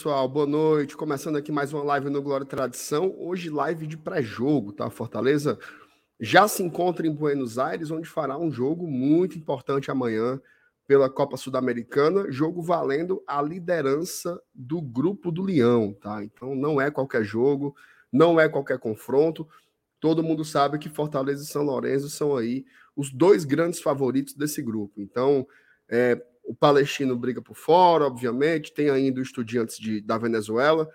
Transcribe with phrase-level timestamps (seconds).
[0.00, 0.26] Pessoal.
[0.26, 0.96] Boa noite.
[0.96, 3.14] Começando aqui mais uma live no Glória Tradição.
[3.18, 4.88] Hoje, live de pré-jogo, tá?
[4.88, 5.58] Fortaleza
[6.18, 10.40] já se encontra em Buenos Aires, onde fará um jogo muito importante amanhã
[10.86, 16.24] pela Copa Sul-Americana, jogo valendo a liderança do grupo do Leão, tá?
[16.24, 17.76] Então não é qualquer jogo,
[18.10, 19.46] não é qualquer confronto.
[20.00, 22.64] Todo mundo sabe que Fortaleza e São Lourenço são aí
[22.96, 24.98] os dois grandes favoritos desse grupo.
[24.98, 25.46] Então,
[25.90, 26.18] é,
[26.50, 30.90] o palestino briga por fora, obviamente, tem ainda o Estudiantes de, da Venezuela,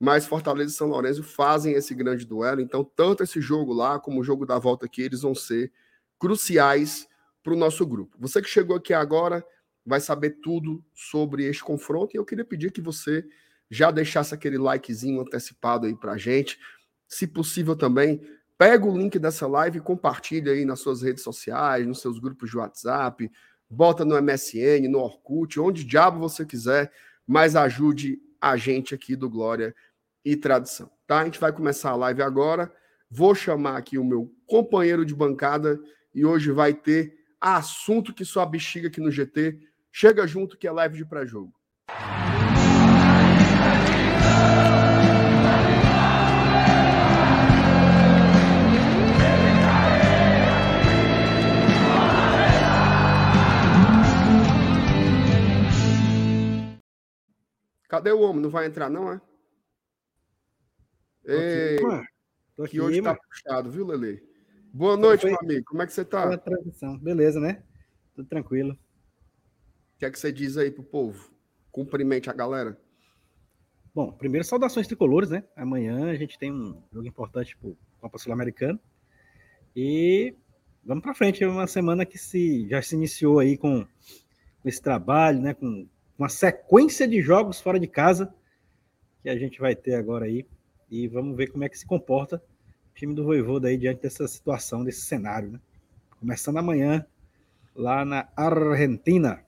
[0.00, 4.18] mas Fortaleza e São Lourenço fazem esse grande duelo, então tanto esse jogo lá como
[4.18, 5.70] o jogo da volta aqui, eles vão ser
[6.18, 7.06] cruciais
[7.42, 8.16] para o nosso grupo.
[8.18, 9.44] Você que chegou aqui agora
[9.84, 13.22] vai saber tudo sobre este confronto e eu queria pedir que você
[13.70, 16.58] já deixasse aquele likezinho antecipado aí para gente.
[17.06, 18.22] Se possível também,
[18.56, 22.48] pega o link dessa live e compartilha aí nas suas redes sociais, nos seus grupos
[22.48, 23.30] de WhatsApp,
[23.70, 26.90] bota no MSN, no Orkut, onde diabo você quiser,
[27.26, 29.74] mas ajude a gente aqui do Glória
[30.24, 31.20] e Tradição, tá?
[31.20, 32.72] A gente vai começar a live agora.
[33.10, 35.80] Vou chamar aqui o meu companheiro de bancada
[36.14, 39.58] e hoje vai ter assunto que sua bexiga aqui no GT.
[39.90, 41.52] Chega junto que é live de pré-jogo.
[57.98, 58.40] Cadê o homem?
[58.40, 59.20] Não vai entrar, não, é?
[61.24, 61.78] Ei,
[62.54, 64.22] tô aqui, que hoje tá puxado, viu, Lele?
[64.72, 65.30] Boa noite, Foi...
[65.30, 65.64] meu amigo.
[65.66, 66.38] Como é que você tá?
[66.38, 66.96] Transição.
[66.96, 67.60] Beleza, né?
[68.14, 68.74] Tudo tranquilo.
[68.74, 71.28] O que é que você diz aí pro povo?
[71.72, 72.80] Cumprimente a galera.
[73.92, 75.42] Bom, primeiro, saudações tricolores, né?
[75.56, 78.78] Amanhã a gente tem um jogo importante pro Copa Sul-Americana.
[79.74, 80.36] E
[80.84, 81.42] vamos para frente.
[81.42, 85.52] É uma semana que se, já se iniciou aí com, com esse trabalho, né?
[85.52, 88.34] Com uma sequência de jogos fora de casa
[89.22, 90.46] que a gente vai ter agora aí.
[90.90, 92.42] E vamos ver como é que se comporta
[92.90, 95.60] o time do Voivoda aí diante dessa situação, desse cenário, né?
[96.18, 97.06] Começando amanhã
[97.74, 99.44] lá na Argentina.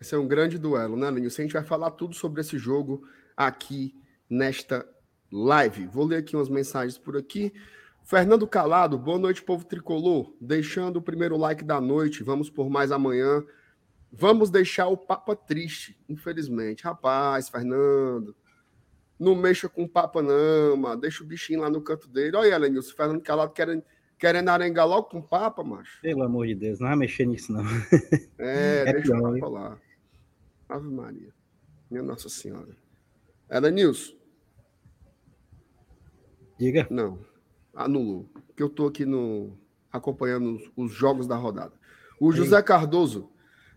[0.00, 1.26] Esse é um grande duelo, né, Linho?
[1.26, 3.06] A gente vai falar tudo sobre esse jogo
[3.36, 3.94] aqui
[4.28, 4.86] nesta
[5.32, 5.86] live.
[5.86, 7.52] Vou ler aqui umas mensagens por aqui.
[8.04, 10.32] Fernando Calado, boa noite, povo tricolor.
[10.40, 12.22] Deixando o primeiro like da noite.
[12.22, 13.44] Vamos por mais amanhã.
[14.12, 16.82] Vamos deixar o Papa triste, infelizmente.
[16.84, 18.34] Rapaz, Fernando,
[19.18, 21.00] não mexa com o Papa, não, mano.
[21.00, 22.36] Deixa o bichinho lá no canto dele.
[22.36, 23.84] Olha, Elenilson, Fernando Calado querendo,
[24.18, 26.00] querendo arengar logo com o Papa, macho.
[26.00, 27.64] Pelo amor de Deus, não vai mexer nisso, não.
[28.38, 29.52] É, é deixa pior, o Papa hein?
[29.52, 29.78] lá.
[30.68, 31.34] Ave Maria.
[31.90, 32.76] Minha Nossa Senhora.
[33.50, 34.14] Elenilson.
[36.58, 36.86] Diga.
[36.90, 37.18] Não,
[37.74, 38.28] anulou.
[38.46, 39.56] Porque eu tô aqui no
[39.92, 41.72] acompanhando os jogos da rodada.
[42.20, 43.30] O José Cardoso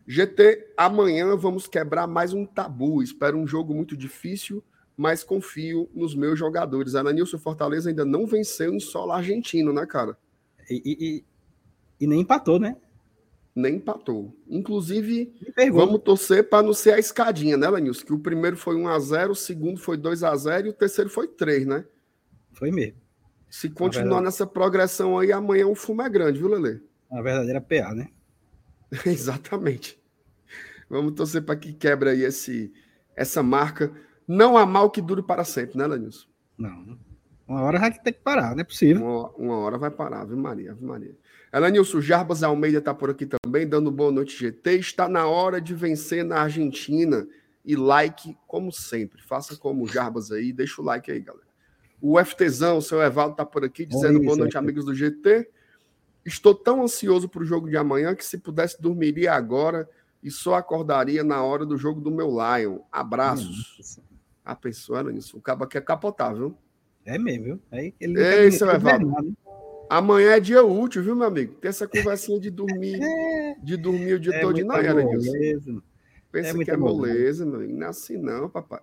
[0.06, 3.02] GT, amanhã vamos quebrar mais um tabu.
[3.02, 4.64] Espero um jogo muito difícil,
[4.98, 6.96] mas confio nos meus jogadores.
[6.96, 10.18] A Nilson Fortaleza ainda não venceu em solo argentino, né, cara?
[10.70, 11.26] E, e,
[12.04, 12.76] e nem empatou, né?
[13.56, 14.36] Nem empatou.
[14.50, 15.34] Inclusive,
[15.72, 18.06] vamos torcer para não ser a escadinha, né, Lenilson?
[18.06, 21.86] Que o primeiro foi 1x0, o segundo foi 2x0 e o terceiro foi 3, né?
[22.52, 22.98] Foi mesmo.
[23.50, 26.82] Se continuar nessa progressão aí, amanhã o fumo é grande, viu, Lele?
[27.12, 28.10] A verdadeira PA, né?
[29.06, 30.00] Exatamente.
[30.90, 32.72] Vamos torcer para que quebre aí esse,
[33.16, 33.92] essa marca.
[34.28, 36.28] Não há mal que dure para sempre, né, Lenilson?
[36.58, 36.98] Não.
[37.48, 39.04] Uma hora vai ter que parar, não é possível.
[39.04, 41.16] Uma, uma hora vai parar, Ave Maria, Ave Maria.
[41.52, 44.76] Elenilson Jarbas Almeida está por aqui também, dando boa noite, GT.
[44.76, 47.28] Está na hora de vencer na Argentina.
[47.66, 49.22] E like, como sempre.
[49.22, 51.46] Faça como o Jarbas aí, deixa o like aí, galera.
[52.02, 55.48] O FTzão, o seu Evaldo, está por aqui, dizendo Oi, boa noite, amigos do GT.
[56.26, 59.90] Estou tão ansioso para o jogo de amanhã que se pudesse dormiria agora
[60.24, 62.80] e só acordaria na hora do jogo do meu Lion.
[62.92, 63.76] Abraços.
[63.78, 64.02] Nossa.
[64.44, 65.38] A pessoa era isso.
[65.38, 66.58] O cabo quer capotar, viu?
[67.06, 67.60] É mesmo, viu?
[67.72, 69.36] Aí ele Ei, seu Evaldo.
[69.90, 71.56] Amanhã é dia útil, viu, meu amigo?
[71.56, 73.00] Tem essa conversinha de dormir,
[73.62, 75.84] de dormir o dia é todo não era isso.
[76.32, 77.74] Pensa é que é moleza, meu amigo.
[77.74, 78.82] Não é assim não, papai.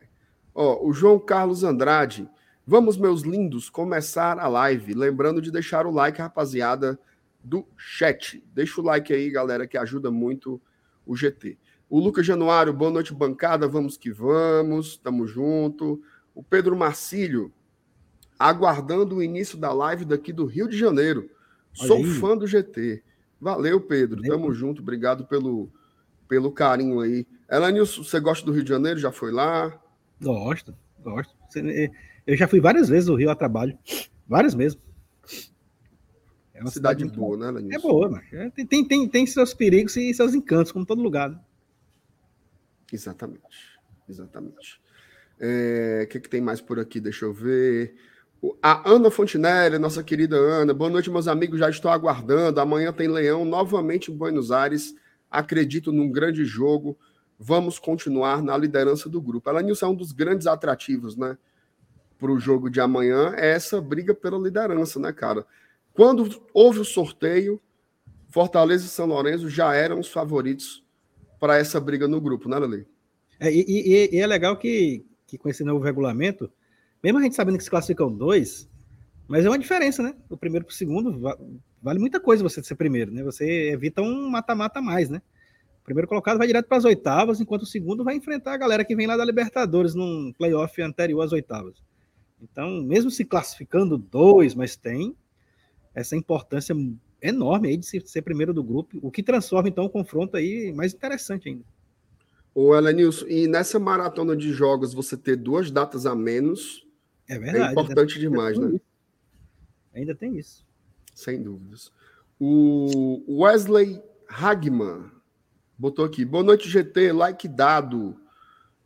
[0.55, 2.29] Ó, o João Carlos Andrade.
[2.67, 4.95] Vamos, meus lindos, começar a live.
[4.95, 6.99] Lembrando de deixar o like, rapaziada
[7.43, 8.43] do chat.
[8.55, 10.61] Deixa o like aí, galera, que ajuda muito
[11.07, 11.59] o GT.
[11.89, 13.67] O Lucas Januário, boa noite, bancada.
[13.67, 16.03] Vamos que vamos, tamo junto.
[16.35, 17.53] O Pedro Marcílio,
[18.39, 21.29] aguardando o início da live daqui do Rio de Janeiro.
[21.73, 23.03] Sou fã do GT.
[23.41, 24.21] Valeu, Pedro.
[24.21, 24.33] Valeu.
[24.33, 24.83] Tamo junto.
[24.83, 25.71] Obrigado pelo,
[26.29, 27.27] pelo carinho aí.
[27.51, 29.01] Elanilson, você gosta do Rio de Janeiro?
[29.01, 29.77] Já foi lá?
[30.23, 31.35] Gosto, gosto.
[32.27, 33.77] Eu já fui várias vezes ao Rio a trabalho.
[34.29, 34.81] Várias mesmo.
[36.61, 37.89] É uma cidade, cidade boa, boa, né, Lenilson?
[37.89, 41.31] É boa, mas é, tem, tem, tem seus perigos e seus encantos, como todo lugar.
[41.31, 41.41] Né?
[42.93, 43.81] Exatamente.
[44.07, 44.79] Exatamente.
[45.41, 47.01] O é, que, que tem mais por aqui?
[47.01, 47.95] Deixa eu ver.
[48.63, 50.75] A Ana Fontinelli, nossa querida Ana.
[50.75, 51.59] Boa noite, meus amigos.
[51.59, 52.61] Já estou aguardando.
[52.61, 54.95] Amanhã tem Leão novamente em Buenos Aires.
[55.31, 56.99] Acredito num grande jogo.
[57.39, 59.49] Vamos continuar na liderança do grupo.
[59.49, 61.39] Ela Nilson é um dos grandes atrativos, né?
[62.19, 65.47] Para o jogo de amanhã é essa briga pela liderança, né, cara?
[66.01, 67.61] Quando houve o sorteio,
[68.31, 70.83] Fortaleza e São Lourenço já eram os favoritos
[71.39, 72.87] para essa briga no grupo, né, Lele?
[73.39, 76.51] É, e, e, e, é legal que, que com esse novo regulamento,
[77.05, 78.67] mesmo a gente sabendo que se classificam dois,
[79.29, 80.15] mas é uma diferença, né?
[80.31, 81.21] O primeiro para o segundo
[81.83, 83.23] vale muita coisa você ser primeiro, né?
[83.23, 85.21] Você evita um mata-mata mais, né?
[85.83, 88.87] O primeiro colocado vai direto para as oitavas, enquanto o segundo vai enfrentar a galera
[88.87, 91.85] que vem lá da Libertadores num playoff anterior às oitavas.
[92.41, 95.15] Então, mesmo se classificando dois, mas tem
[95.95, 96.75] essa importância
[97.23, 100.95] enorme aí de ser primeiro do grupo, o que transforma então o confronto aí mais
[100.95, 101.65] interessante ainda.
[102.55, 106.87] Ô, Elenilson, e nessa maratona de jogos você ter duas datas a menos
[107.29, 108.71] é, verdade, é importante demais, né?
[108.71, 108.81] Isso.
[109.95, 110.67] Ainda tem isso.
[111.15, 111.93] Sem dúvidas.
[112.39, 115.11] O Wesley Hagman
[115.79, 118.17] botou aqui: boa noite, GT, like dado.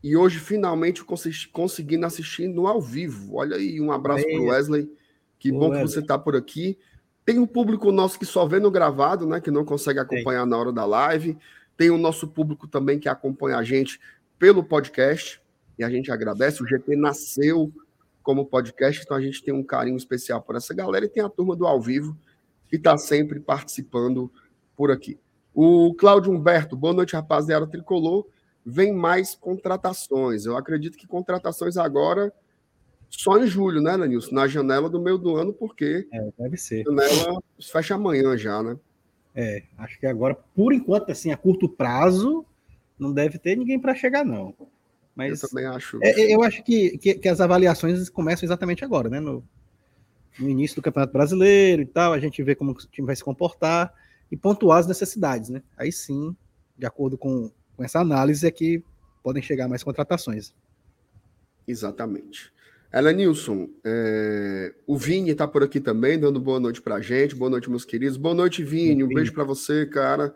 [0.02, 1.02] E hoje finalmente
[1.50, 3.36] conseguindo assistir no ao vivo.
[3.36, 4.92] Olha aí, um abraço para o Wesley.
[5.38, 5.80] Que bom Wesley.
[5.80, 6.78] que você está por aqui.
[7.24, 9.40] Tem um público nosso que só vê no gravado, né?
[9.40, 10.50] Que não consegue acompanhar Tem.
[10.50, 11.38] na hora da live.
[11.76, 13.98] Tem o nosso público também que acompanha a gente
[14.38, 15.40] pelo podcast.
[15.78, 16.62] E a gente agradece.
[16.62, 17.72] O GT nasceu
[18.22, 21.04] como podcast, então a gente tem um carinho especial por essa galera.
[21.04, 22.16] E tem a turma do ao vivo
[22.68, 24.30] que está sempre participando
[24.76, 25.18] por aqui.
[25.54, 28.26] O Cláudio Humberto, boa noite, rapaziada tricolor.
[28.66, 30.46] Vem mais contratações.
[30.46, 32.32] Eu acredito que contratações agora
[33.18, 34.34] só em julho, né, Lenilson?
[34.34, 36.06] Na janela do meio do ano, porque.
[36.12, 36.84] É, deve ser.
[36.88, 38.76] A janela fecha amanhã já, né?
[39.34, 42.44] É, acho que agora, por enquanto, assim, a curto prazo,
[42.98, 44.54] não deve ter ninguém para chegar, não.
[45.14, 45.98] Mas eu também acho.
[46.02, 49.20] É, eu acho que, que, que, as avaliações começam exatamente agora, né?
[49.20, 49.44] No,
[50.38, 53.24] no, início do Campeonato Brasileiro e tal, a gente vê como o time vai se
[53.24, 53.92] comportar
[54.30, 55.62] e pontuar as necessidades, né?
[55.76, 56.34] Aí sim,
[56.76, 58.82] de acordo com, com essa análise, é que
[59.22, 60.52] podem chegar mais contratações.
[61.66, 62.53] Exatamente.
[62.94, 64.72] Ela Nilson, é...
[64.86, 67.34] o Vini está por aqui também, dando boa noite para a gente.
[67.34, 68.16] Boa noite, meus queridos.
[68.16, 69.02] Boa noite, Vini.
[69.02, 70.32] Um beijo para você, cara.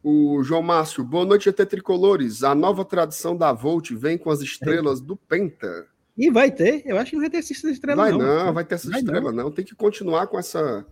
[0.00, 2.44] O João Márcio, boa noite, até tricolores.
[2.44, 5.88] A nova tradição da Volt vem com as estrelas do Penta.
[6.16, 8.18] E vai ter, eu acho que não vai ter essa estrela, vai não.
[8.20, 9.44] não vai ter essa vai estrela, não.
[9.46, 9.50] não.
[9.50, 10.86] Tem que continuar com essa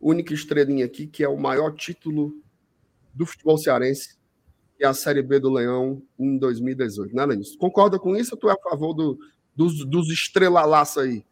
[0.00, 2.34] única estrelinha aqui, que é o maior título
[3.14, 4.16] do futebol cearense
[4.80, 7.14] e a Série B do Leão em 2018.
[7.14, 7.54] Né, Lenis?
[7.54, 9.16] Concorda com isso ou tu é a favor do,
[9.54, 11.24] dos, dos estrelalaços aí?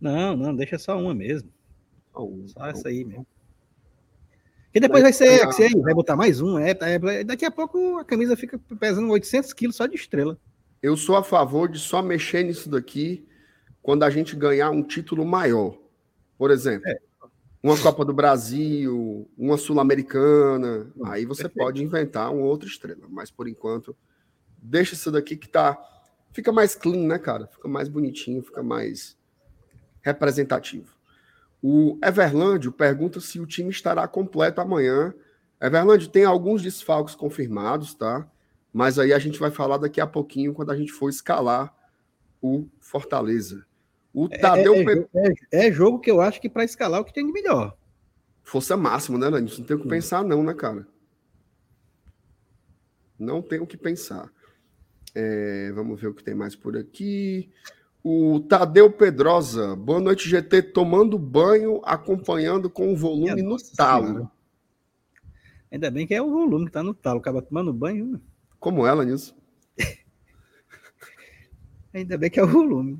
[0.00, 1.50] Não, não, deixa só uma mesmo.
[2.12, 3.26] Só, uma, só essa aí mesmo.
[4.74, 6.58] E depois vai ser, é, aí, vai botar mais um.
[6.58, 10.36] É, é, daqui a pouco a camisa fica pesando 800 quilos só de estrela.
[10.82, 13.24] Eu sou a favor de só mexer nisso daqui
[13.80, 15.78] quando a gente ganhar um título maior.
[16.36, 16.98] Por exemplo, é.
[17.62, 20.90] uma Copa do Brasil, uma Sul-Americana.
[21.04, 21.64] Aí você Perfeito.
[21.64, 23.06] pode inventar uma outra estrela.
[23.08, 23.96] Mas por enquanto,
[24.60, 25.78] deixa isso daqui que tá
[26.34, 27.46] fica mais clean, né, cara?
[27.46, 29.16] Fica mais bonitinho, fica mais
[30.02, 30.92] representativo.
[31.62, 35.14] O Everlândio pergunta se o time estará completo amanhã.
[35.62, 38.28] Everlândio tem alguns desfalques confirmados, tá?
[38.72, 41.72] Mas aí a gente vai falar daqui a pouquinho quando a gente for escalar
[42.42, 43.64] o Fortaleza.
[44.12, 45.08] O é, Tadeu é,
[45.52, 47.76] é, é jogo que eu acho que para escalar é o que tem de melhor.
[48.42, 49.58] Força máxima, né, Landis?
[49.58, 50.86] Não tem o que pensar, não, né, cara?
[53.18, 54.30] Não tem o que pensar.
[55.14, 57.50] É, vamos ver o que tem mais por aqui.
[58.02, 64.06] O Tadeu Pedrosa, boa noite, GT, tomando banho, acompanhando com o volume no talo.
[64.06, 64.30] Senhora.
[65.70, 68.12] Ainda bem que é o volume que tá no talo, acaba tomando banho.
[68.12, 68.20] Né?
[68.60, 69.34] Como ela nisso?
[71.94, 72.98] Ainda bem que é o volume.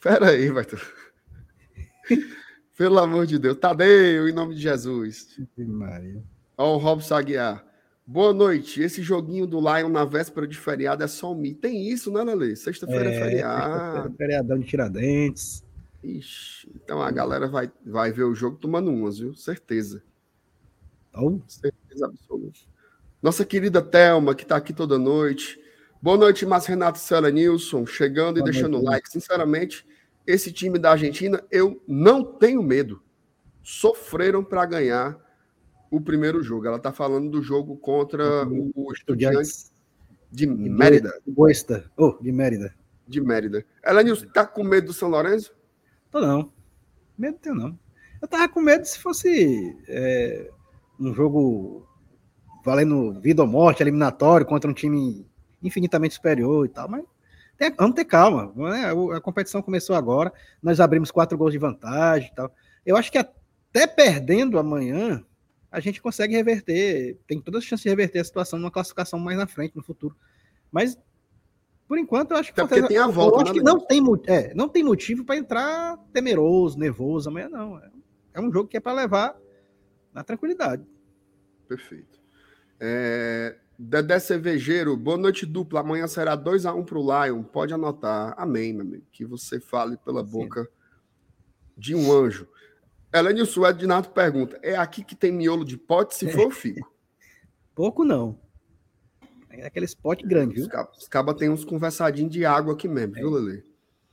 [0.00, 0.66] Pera aí, vai.
[2.76, 3.56] Pelo amor de Deus.
[3.56, 5.40] Tadeu, em nome de Jesus.
[5.56, 6.22] Maria.
[6.58, 7.64] Ó, o Robson Aguiar.
[8.06, 8.82] Boa noite.
[8.82, 11.62] Esse joguinho do Lion na véspera de feriado é só um mito.
[11.62, 12.54] Tem isso, né, Lele?
[12.54, 14.02] Sexta-feira é, é feriado.
[14.02, 15.64] Sexta feriadão de Tiradentes.
[16.02, 19.34] Ixi, então a galera vai, vai ver o jogo tomando umas, viu?
[19.34, 20.02] Certeza.
[21.14, 21.40] Oh.
[21.46, 22.58] Certeza absoluta.
[23.22, 25.58] Nossa querida Thelma, que está aqui toda noite.
[26.02, 29.08] Boa noite, Márcio Renato Cela Nilson, chegando Boa e deixando o like.
[29.08, 29.86] Sinceramente,
[30.26, 33.02] esse time da Argentina, eu não tenho medo.
[33.62, 35.18] Sofreram para ganhar
[35.96, 36.66] o primeiro jogo.
[36.66, 38.72] Ela está falando do jogo contra uhum.
[38.74, 39.72] o Estudiantes
[40.30, 41.12] de Mérida.
[41.24, 41.90] De Boesta.
[41.96, 42.74] Oh, de Mérida.
[43.06, 43.64] De Mérida.
[43.82, 45.54] Ela está com medo do São Lourenço?
[46.10, 46.52] Tô não.
[47.16, 47.78] Medo tenho não.
[48.20, 50.50] Eu tava com medo se fosse é,
[50.98, 51.86] um jogo
[52.64, 55.26] valendo vida ou morte, eliminatório contra um time
[55.62, 57.04] infinitamente superior e tal, mas
[57.56, 58.52] Tem, vamos ter calma.
[58.56, 58.90] Né?
[59.14, 60.32] A competição começou agora,
[60.62, 62.52] nós abrimos quatro gols de vantagem e tal.
[62.84, 65.22] Eu acho que até perdendo amanhã,
[65.74, 69.36] a gente consegue reverter, tem todas as chances de reverter a situação numa classificação mais
[69.36, 70.16] na frente, no futuro.
[70.70, 70.96] Mas,
[71.88, 72.60] por enquanto, eu acho que.
[72.60, 75.36] Até tem a volta, eu acho né, que não tem, é, não tem motivo para
[75.36, 77.76] entrar temeroso, nervoso amanhã, não.
[77.76, 77.90] É,
[78.34, 79.36] é um jogo que é para levar
[80.12, 80.86] na tranquilidade.
[81.66, 82.20] Perfeito.
[82.78, 85.80] É, Dedé Cervejeiro, boa noite dupla.
[85.80, 87.42] Amanhã será 2x1 para o Lion.
[87.42, 88.32] Pode anotar.
[88.36, 89.06] Amém, meu amigo.
[89.10, 90.30] Que você fale pela Sim.
[90.30, 90.68] boca
[91.76, 92.46] de um anjo.
[93.14, 96.14] Elenilson Ednato pergunta: é aqui que tem miolo de pote?
[96.16, 96.92] Se for, fico.
[97.74, 98.38] Pouco não.
[99.50, 100.68] É aquele pote grande, viu?
[100.98, 103.20] Os cabas tem uns conversadinhos de água aqui mesmo, é.
[103.20, 103.64] viu, Lele?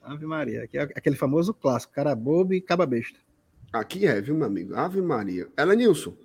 [0.01, 0.63] Ave Maria.
[0.63, 3.19] Aqui é aquele famoso clássico: cara bobo e caba besta.
[3.73, 4.75] Aqui é, viu, meu amigo?
[4.75, 5.47] Ave Maria.
[5.57, 6.15] Elenilson.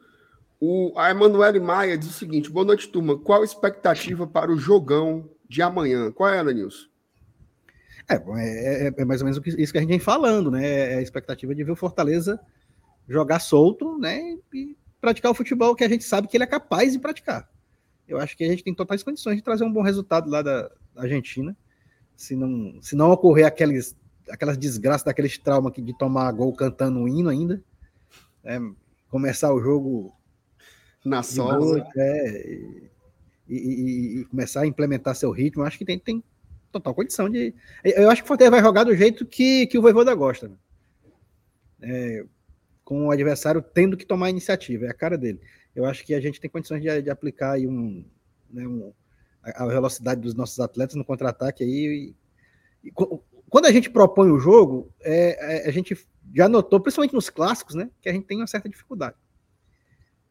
[0.61, 3.19] O, a Emanuele Maia diz o seguinte: boa noite, turma.
[3.19, 6.11] Qual a expectativa para o jogão de amanhã?
[6.11, 6.87] Qual é, Nilson?
[8.09, 10.93] É, é, é, é, mais ou menos isso que a gente vem falando, né?
[10.93, 12.41] É a expectativa de ver o Fortaleza
[13.09, 14.37] jogar solto, né?
[14.53, 17.49] E praticar o futebol que a gente sabe que ele é capaz de praticar.
[18.09, 20.71] Eu acho que a gente tem totais condições de trazer um bom resultado lá da,
[20.97, 21.57] Argentina.
[22.17, 23.97] Se não, se não ocorrer aqueles,
[24.31, 27.63] aquelas desgraças daqueles traumas de tomar gol cantando um hino ainda,
[28.43, 28.59] né?
[29.09, 30.15] começar o jogo
[31.05, 31.87] na sola.
[31.97, 32.59] É,
[33.49, 36.25] e, e, e, começar a implementar seu ritmo, acho que tem, tem
[36.73, 37.55] total condição de.
[37.85, 40.49] Eu acho que o Fortaleza vai jogar do jeito que, que o Voivoda gosta.
[40.49, 40.57] Né?
[41.83, 42.27] É,
[42.87, 45.41] com o adversário tendo que tomar iniciativa, é a cara dele.
[45.75, 48.05] Eu acho que a gente tem condições de, de aplicar aí um,
[48.49, 48.93] né, um,
[49.43, 52.15] a velocidade dos nossos atletas no contra-ataque aí.
[52.85, 52.93] E, e,
[53.51, 55.99] quando a gente propõe o jogo, é, é, a gente
[56.33, 59.17] já notou, principalmente nos clássicos, né, que a gente tem uma certa dificuldade.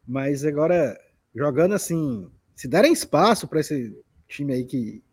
[0.08, 0.98] Mas agora,
[1.34, 5.04] jogando assim, se derem espaço para esse time aí que,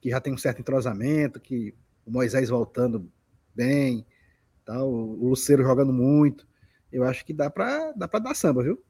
[0.00, 1.74] que já tem um certo entrosamento, que
[2.06, 3.06] o Moisés voltando
[3.54, 4.06] bem,
[4.64, 6.48] tal, o Luceiro jogando muito,
[6.92, 8.82] eu acho que dá para dá dar samba, viu?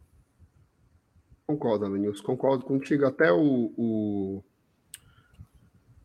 [1.47, 3.05] Concordo, Alanils, concordo contigo.
[3.05, 4.45] Até o, o,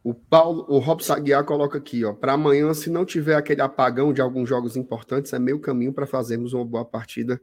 [0.03, 4.11] o Paulo, o Rob Saguiar coloca aqui, ó, para amanhã, se não tiver aquele apagão
[4.11, 7.39] de alguns jogos importantes, é meio caminho para fazermos uma boa partida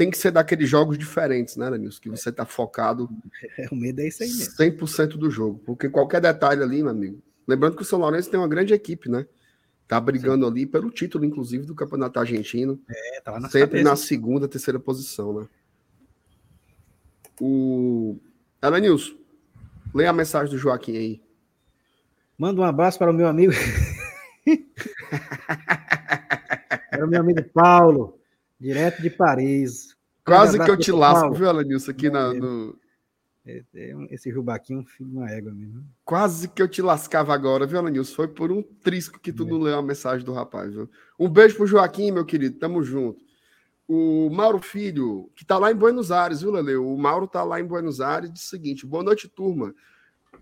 [0.00, 2.00] tem que ser daqueles jogos diferentes, né, Danilson?
[2.00, 3.06] Que você tá focado.
[3.58, 4.54] É, o medo é isso aí mesmo.
[4.56, 5.60] 100% do jogo.
[5.66, 7.22] Porque qualquer detalhe ali, meu amigo.
[7.46, 9.26] Lembrando que o São Lourenço tem uma grande equipe, né?
[9.90, 10.52] Tá brigando Sim.
[10.52, 12.80] ali pelo título, inclusive, do Campeonato Argentino.
[12.88, 13.90] É, tá lá na Sempre cabeça.
[13.90, 15.48] na segunda, terceira posição, né?
[17.40, 18.16] O.
[18.62, 19.16] Elenilson,
[19.92, 21.20] leia a mensagem do Joaquim aí.
[22.38, 23.52] Manda um abraço para o meu amigo.
[26.88, 28.16] para o meu amigo Paulo.
[28.60, 29.96] Direto de Paris.
[30.24, 32.78] Quase que eu te lasco, viu, Alanilson, aqui na, no.
[33.44, 35.84] É, é esse Rubaquinho é um filho de uma égua mesmo.
[36.04, 38.14] Quase que eu te lascava agora, viu, Alanilson?
[38.14, 39.46] Foi por um trisco que tu é.
[39.46, 40.88] não leu a mensagem do rapaz, viu?
[41.18, 42.58] Um beijo pro Joaquim, meu querido.
[42.58, 43.20] Tamo junto.
[43.88, 46.76] O Mauro Filho, que tá lá em Buenos Aires, viu, Lele?
[46.76, 49.74] O Mauro tá lá em Buenos Aires, diz o seguinte: boa noite, turma.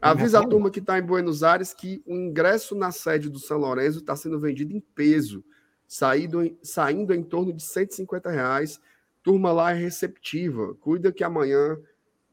[0.00, 3.58] Avisa a turma que está em Buenos Aires que o ingresso na sede do São
[3.58, 5.42] Lourenço está sendo vendido em peso
[5.88, 8.78] saindo, saindo em torno de 150 reais.
[9.22, 10.74] Turma lá é receptiva.
[10.74, 11.78] Cuida que amanhã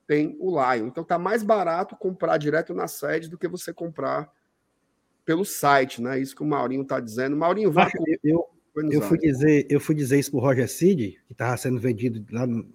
[0.07, 0.87] tem o Lion.
[0.87, 4.31] Então tá mais barato comprar direto na sede do que você comprar
[5.25, 6.19] pelo site, né?
[6.19, 7.35] Isso que o Maurinho tá dizendo.
[7.35, 7.89] Maurinho, vai.
[8.23, 11.79] Eu, eu, eu fui dizer, eu fui dizer isso pro Roger Cid, que estava sendo
[11.79, 12.71] vendido lá, no,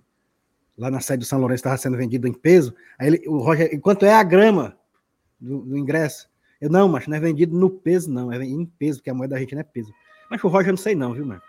[0.76, 2.74] lá na sede do São Lourenço, estava sendo vendido em peso.
[2.98, 4.76] Aí ele, o Roger, enquanto é a grama
[5.38, 6.28] do, do ingresso?
[6.60, 9.34] Eu, não, mas não é vendido no peso, não, é em peso, porque a moeda
[9.34, 9.92] da gente não é peso.
[10.28, 11.42] Mas o Roger não sei não, viu, mano?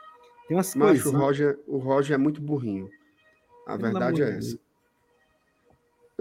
[0.47, 1.13] Tem umas Mas coisas.
[1.13, 2.89] O Roger, o Roger é muito burrinho.
[3.67, 4.59] A verdade é essa.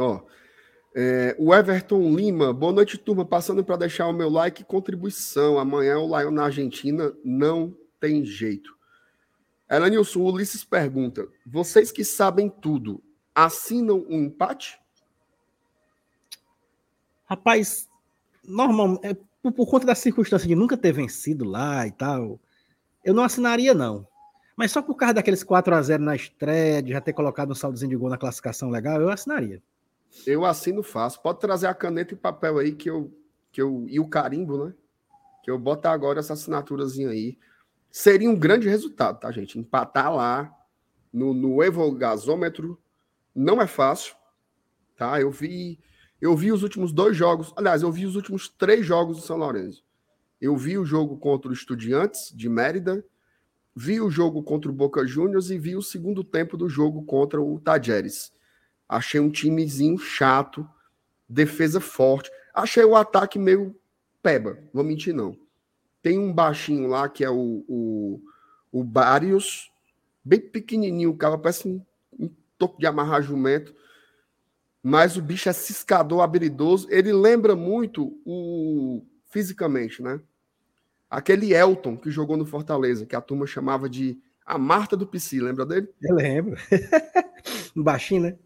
[0.00, 0.22] Ó,
[0.94, 3.24] é, o Everton Lima, boa noite, turma.
[3.24, 5.58] Passando para deixar o meu like e contribuição.
[5.58, 8.74] Amanhã o Lion na Argentina não tem jeito.
[9.70, 13.02] Elanilson, Ulisses pergunta: vocês que sabem tudo,
[13.34, 14.80] assinam um empate?
[17.24, 17.88] Rapaz,
[18.42, 22.40] normal, é, por, por, conta da circunstância de nunca ter vencido lá e tal,
[23.04, 24.04] eu não assinaria, não.
[24.56, 27.54] Mas só por causa daqueles 4 a 0 na estreia, de já ter colocado um
[27.54, 29.62] saldozinho de gol na classificação legal, eu assinaria.
[30.26, 31.20] Eu assino fácil.
[31.20, 33.12] Pode trazer a caneta e papel aí que eu,
[33.52, 34.74] que eu e o carimbo, né?
[35.42, 37.38] Que eu boto agora essa assinaturazinha aí.
[37.90, 39.58] Seria um grande resultado, tá, gente?
[39.58, 40.54] Empatar lá
[41.12, 42.78] no, no Evogasômetro
[43.34, 44.14] não é fácil,
[44.96, 45.20] tá?
[45.20, 45.78] Eu vi,
[46.20, 47.52] eu vi os últimos dois jogos.
[47.56, 49.84] Aliás, eu vi os últimos três jogos do São Lourenço.
[50.40, 53.04] Eu vi o jogo contra o Estudiantes de Mérida,
[53.74, 57.40] vi o jogo contra o Boca Juniors e vi o segundo tempo do jogo contra
[57.40, 58.32] o Tajeres.
[58.90, 60.68] Achei um timezinho chato,
[61.28, 62.28] defesa forte.
[62.52, 63.72] Achei o ataque meio
[64.20, 65.38] peba, vou mentir não.
[66.02, 68.20] Tem um baixinho lá que é o, o,
[68.72, 69.70] o Barrios,
[70.24, 71.80] bem pequenininho, o cara parece um,
[72.18, 72.28] um
[72.80, 73.72] de amarrar jumento,
[74.82, 76.88] mas o bicho é ciscador, habilidoso.
[76.90, 80.20] Ele lembra muito o fisicamente, né?
[81.08, 85.38] Aquele Elton que jogou no Fortaleza, que a turma chamava de a Marta do Psi,
[85.38, 85.88] lembra dele?
[86.02, 86.56] Eu lembro.
[87.76, 88.38] baixinho, né?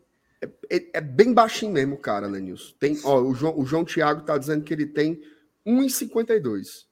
[0.44, 2.74] É, é, é, bem baixinho mesmo, cara, né, Nilson?
[2.78, 5.20] Tem, ó, o João, o João Thiago tá dizendo que ele tem
[5.66, 6.86] 1,52.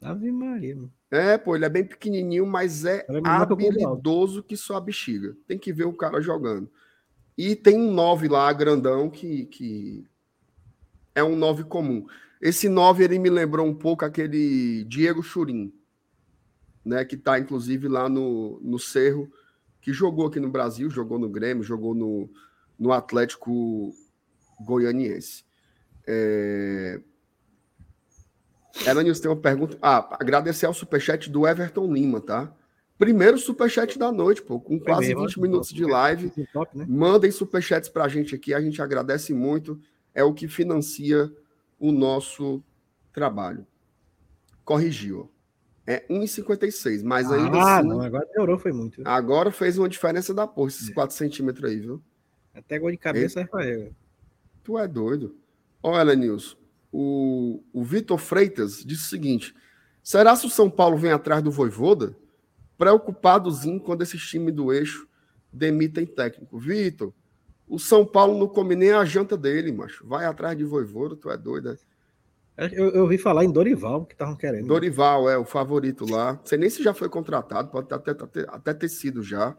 [0.00, 0.76] Ave Maria.
[0.76, 0.92] Mano.
[1.10, 5.36] É, pô, ele é bem pequenininho, mas é habilidoso que só a bexiga.
[5.46, 6.68] Tem que ver o cara jogando.
[7.38, 10.04] E tem um 9 lá, grandão, que, que
[11.14, 12.06] é um 9 comum.
[12.40, 15.72] Esse 9 ele me lembrou um pouco aquele Diego Churin,
[16.84, 19.30] né, que está inclusive lá no, no Cerro,
[19.80, 22.28] que jogou aqui no Brasil, jogou no Grêmio, jogou no,
[22.78, 23.92] no Atlético
[24.60, 25.44] Goianiense.
[26.06, 27.00] É...
[28.84, 29.78] Ela tem uma pergunta.
[29.80, 32.52] Ah, agradecer ao superchat do Everton Lima, tá?
[32.98, 36.32] Primeiro superchat da noite, pô, com quase Primeiro, 20 minutos de live.
[36.52, 36.84] Top, né?
[36.88, 39.80] Mandem superchats pra gente aqui, a gente agradece muito.
[40.14, 41.32] É o que financia
[41.78, 42.62] o nosso
[43.12, 43.66] trabalho.
[44.64, 45.30] Corrigiu.
[45.86, 47.70] É 1,56, mas ah, ainda assim.
[47.70, 49.02] Ah, não, agora melhorou, foi muito.
[49.04, 50.92] Agora fez uma diferença da porra, esses é.
[50.94, 52.02] 4 centímetros aí, viu?
[52.54, 53.92] Até gol de cabeça é ele.
[54.62, 55.36] Tu é doido.
[55.82, 56.56] Olha, Nilson,
[56.90, 59.54] o, o Vitor Freitas disse o seguinte:
[60.02, 62.16] será se o São Paulo vem atrás do Voivoda?
[62.78, 65.06] Preocupadozinho quando esses times do eixo
[65.52, 66.58] demitem técnico.
[66.58, 67.12] Vitor,
[67.68, 70.06] o São Paulo não come nem a janta dele, macho.
[70.06, 71.76] Vai atrás de Voivoda, tu é doido, né?
[72.56, 74.68] Eu, eu ouvi falar em Dorival, que estavam querendo.
[74.68, 76.34] Dorival é o favorito lá.
[76.34, 79.56] Não sei nem se já foi contratado, pode até, até, até ter sido já.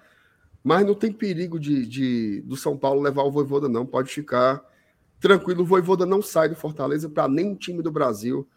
[0.65, 3.85] Mas não tem perigo de, de do São Paulo levar o Voivoda, não.
[3.85, 4.65] Pode ficar
[5.19, 5.61] tranquilo.
[5.61, 8.47] O Voivoda não sai do Fortaleza para nenhum time do Brasil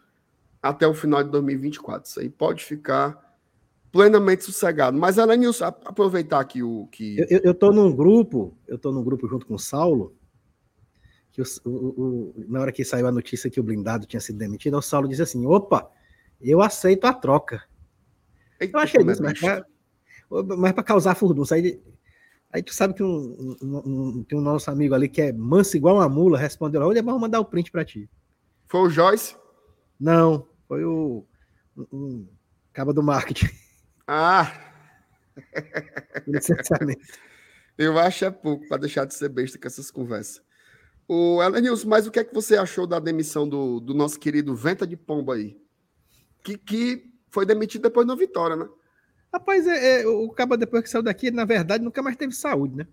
[0.59, 2.09] até o final de 2024.
[2.09, 3.37] Isso aí pode ficar
[3.91, 4.97] plenamente sossegado.
[4.97, 7.19] Mas, Alanilson, aproveitar aqui o que.
[7.29, 10.15] Eu, eu tô num grupo, eu tô num grupo junto com o Saulo,
[11.31, 14.39] que o, o, o, na hora que saiu a notícia que o blindado tinha sido
[14.39, 15.87] demitido, o Saulo disse assim: opa,
[16.41, 17.63] eu aceito a troca.
[18.59, 19.21] Eita, eu achei isso,
[20.57, 21.53] mas para causar furdunça.
[21.53, 21.79] Aí,
[22.51, 25.77] aí tu sabe que um, um, um, tem um nosso amigo ali que é manso
[25.77, 28.09] igual uma mula, respondeu: olha, vamos mandar o print para ti.
[28.67, 29.35] Foi o Joyce?
[29.99, 31.25] Não, foi o
[31.91, 32.27] um,
[32.73, 33.49] cabo do marketing.
[34.07, 34.51] Ah!
[37.77, 40.41] Eu acho é pouco para deixar de ser besta com essas conversas.
[41.07, 44.53] O Elenilson, mas o que é que você achou da demissão do, do nosso querido
[44.53, 45.57] Venta de Pomba aí?
[46.43, 48.67] Que, que foi demitido depois da vitória, né?
[49.31, 52.75] Rapaz, é, é, o Caba, depois que saiu daqui, na verdade, nunca mais teve saúde,
[52.75, 52.87] né?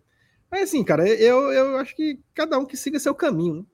[0.50, 3.64] Mas assim, cara, eu, eu acho que cada um que siga seu caminho, né?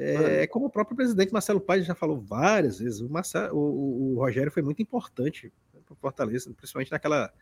[0.00, 0.46] É, é.
[0.46, 4.52] como o próprio presidente Marcelo Paes já falou várias vezes, o, Marcelo, o, o Rogério
[4.52, 5.52] foi muito importante
[5.84, 7.32] para Fortaleza, principalmente naquela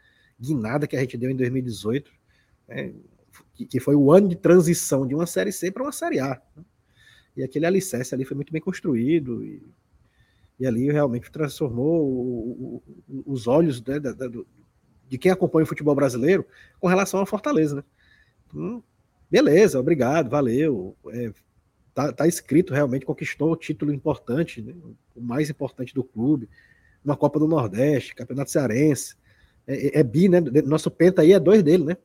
[0.41, 2.11] guinada que a gente deu em 2018,
[2.69, 2.95] né,
[3.55, 6.41] que, que, foi o ano de transição de uma Série C para uma Série A.
[6.57, 6.65] Né,
[7.37, 9.63] e aquele alicerce ali foi muito bem construído e,
[10.59, 14.47] e ali realmente transformou o, o, os olhos né, da, da, do,
[15.09, 16.47] de quem acompanha o futebol brasileiro
[16.81, 17.77] com relação à Fortaleza.
[17.77, 17.85] Né?
[18.47, 18.85] Então,
[19.31, 20.97] beleza, obrigado, valeu.
[21.09, 21.33] É,
[21.95, 24.75] tá, tá escrito realmente, conquistou o título importante, né,
[25.14, 26.49] o mais importante do clube
[27.07, 29.14] uma Copa do Nordeste, Campeonato Cearense.
[29.66, 30.40] É, é, é, bi, né?
[30.64, 31.97] Nosso penta aí é dois dele, né?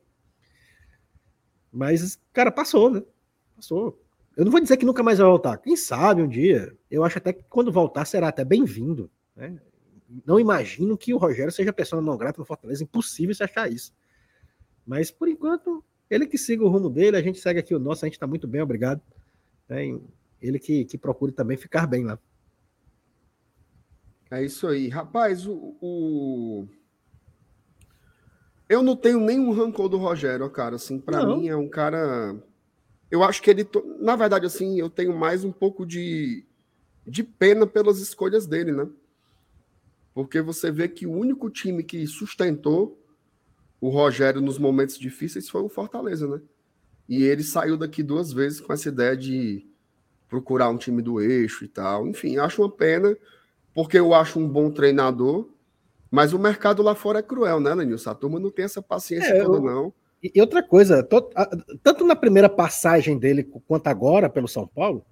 [1.71, 3.01] Mas, cara, passou, né?
[3.55, 4.00] Passou.
[4.35, 5.57] Eu não vou dizer que nunca mais vai voltar.
[5.57, 6.75] Quem sabe um dia.
[6.89, 9.09] Eu acho até que quando voltar será até bem-vindo.
[9.35, 9.59] Né?
[10.25, 12.83] Não imagino que o Rogério seja pessoa não grata no Fortaleza.
[12.83, 13.93] Impossível se achar isso.
[14.85, 18.03] Mas, por enquanto, ele que siga o rumo dele, a gente segue aqui o nosso,
[18.03, 19.01] a gente está muito bem, obrigado.
[19.69, 19.85] É,
[20.41, 22.19] ele que, que procure também ficar bem lá.
[24.29, 24.87] É isso aí.
[24.87, 26.67] Rapaz, o, o...
[28.67, 30.77] Eu não tenho nenhum rancor do Rogério, cara.
[30.77, 32.41] Assim, para mim é um cara.
[33.11, 33.67] Eu acho que ele.
[33.99, 36.45] Na verdade, assim, eu tenho mais um pouco de,
[37.05, 38.87] de pena pelas escolhas dele, né?
[40.13, 42.97] Porque você vê que o único time que sustentou
[43.81, 46.41] o Rogério nos momentos difíceis foi o Fortaleza, né?
[47.09, 49.67] E ele saiu daqui duas vezes com essa ideia de
[50.29, 52.07] procurar um time do eixo e tal.
[52.07, 53.17] Enfim, acho uma pena
[53.73, 55.49] porque eu acho um bom treinador,
[56.09, 58.09] mas o mercado lá fora é cruel, né, Lenilson?
[58.11, 59.61] A turma não tem essa paciência é, toda, eu...
[59.61, 59.93] não.
[60.23, 61.07] E outra coisa,
[61.81, 65.03] tanto na primeira passagem dele quanto agora pelo São Paulo,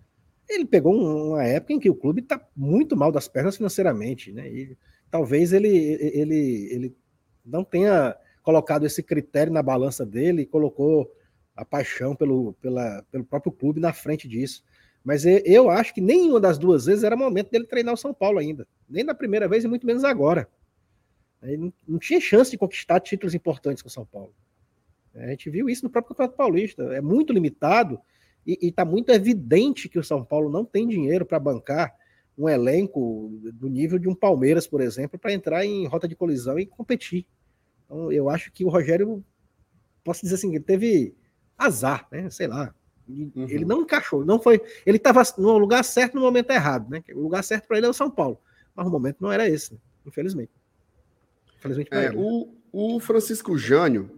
[0.47, 4.47] ele pegou uma época em que o clube está muito mal das pernas financeiramente, né?
[4.47, 4.77] E
[5.09, 6.95] talvez ele, ele, ele
[7.43, 11.11] não tenha colocado esse critério na balança dele e colocou
[11.55, 14.63] a paixão pelo, pela, pelo próprio clube na frente disso.
[15.03, 18.37] Mas eu acho que nenhuma das duas vezes era momento dele treinar o São Paulo
[18.37, 18.67] ainda.
[18.87, 20.47] Nem na primeira vez e muito menos agora.
[21.41, 24.33] Ele não tinha chance de conquistar títulos importantes com o São Paulo.
[25.19, 26.83] A gente viu isso no próprio Campeonato Paulista.
[26.93, 27.99] É muito limitado
[28.45, 31.93] e está muito evidente que o São Paulo não tem dinheiro para bancar
[32.37, 36.57] um elenco do nível de um Palmeiras, por exemplo, para entrar em rota de colisão
[36.57, 37.27] e competir.
[37.85, 39.23] Então, eu acho que o Rogério,
[40.03, 41.13] posso dizer assim, ele teve
[41.57, 42.29] azar, né?
[42.29, 42.73] Sei lá.
[43.09, 43.31] Uhum.
[43.35, 44.61] Ele não encaixou, não foi.
[44.85, 47.03] Ele estava no lugar certo no momento errado, né?
[47.13, 48.39] O lugar certo para ele é o São Paulo.
[48.73, 49.79] Mas o momento não era esse, né?
[50.05, 50.51] infelizmente.
[51.57, 52.23] Infelizmente é, ele, né?
[52.23, 54.09] o, o Francisco Jânio,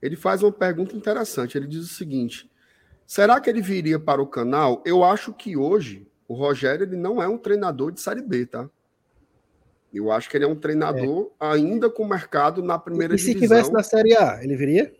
[0.00, 1.56] ele faz uma pergunta interessante.
[1.56, 2.50] Ele diz o seguinte:
[3.06, 4.82] será que ele viria para o canal?
[4.84, 8.68] Eu acho que hoje o Rogério ele não é um treinador de Série B, tá?
[9.92, 11.46] Eu acho que ele é um treinador é.
[11.46, 13.32] ainda com mercado na primeira divisão.
[13.32, 14.94] E se tivesse na Série A, ele viria?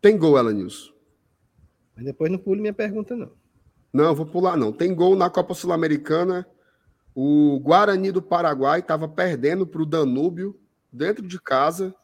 [0.00, 0.92] Tem gol, Elenilson.
[1.94, 3.30] Mas depois não pule minha pergunta, não.
[3.92, 4.72] Não, vou pular, não.
[4.72, 6.46] Tem gol na Copa Sul-Americana.
[7.14, 10.58] O Guarani do Paraguai estava perdendo para o Danúbio
[10.92, 11.94] dentro de casa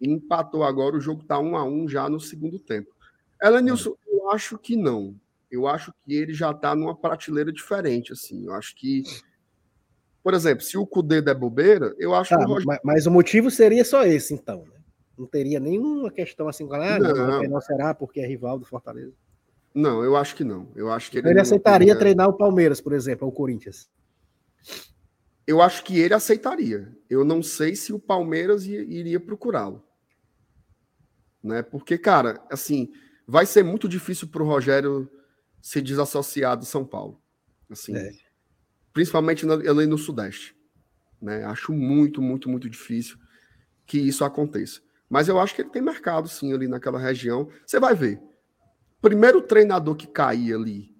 [0.00, 0.96] e empatou agora.
[0.96, 2.94] O jogo está um a um já no segundo tempo.
[3.42, 5.14] Elenilson, eu acho que não.
[5.50, 8.46] Eu acho que ele já está numa prateleira diferente, assim.
[8.46, 9.02] Eu acho que,
[10.22, 12.80] por exemplo, se o Cudê der bobeira, eu acho tá, que o Rogério...
[12.84, 14.80] mas, o motivo seria só esse, então, né?
[15.18, 19.12] Não teria nenhuma questão assim, ah, não, não, não será porque é rival do Fortaleza.
[19.74, 20.68] Não, eu acho que não.
[20.74, 21.98] Eu acho que ele, ele aceitaria teria...
[21.98, 23.90] treinar o Palmeiras, por exemplo, ou o Corinthians.
[25.50, 26.96] Eu acho que ele aceitaria.
[27.08, 29.84] Eu não sei se o Palmeiras iria procurá-lo.
[31.42, 31.60] Né?
[31.60, 32.92] Porque, cara, assim,
[33.26, 35.10] vai ser muito difícil para o Rogério
[35.60, 37.20] se desassociar do São Paulo.
[37.68, 38.12] Assim, é.
[38.92, 40.54] Principalmente ali no Sudeste.
[41.20, 41.42] Né?
[41.42, 43.18] Acho muito, muito, muito difícil
[43.84, 44.80] que isso aconteça.
[45.08, 47.48] Mas eu acho que ele tem mercado, sim, ali naquela região.
[47.66, 48.22] Você vai ver.
[49.02, 50.94] Primeiro treinador que cair ali,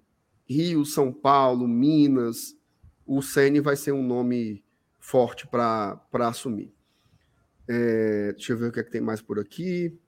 [0.45, 2.59] Rio, São Paulo, Minas,
[3.13, 4.63] o CN vai ser um nome
[4.97, 6.73] forte para assumir.
[7.67, 9.99] É, deixa eu ver o que, é que tem mais por aqui.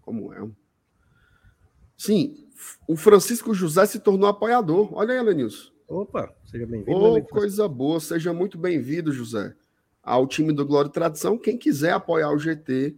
[0.00, 0.48] Como é?
[1.96, 2.48] Sim,
[2.86, 4.94] o Francisco José se tornou apoiador.
[4.94, 5.72] Olha aí, Lenilson.
[5.88, 6.96] Opa, seja bem-vindo.
[6.96, 9.52] Oh, coisa boa, seja muito bem-vindo, José,
[10.00, 11.36] ao time do Glória e Tradição.
[11.36, 12.96] Quem quiser apoiar o GT,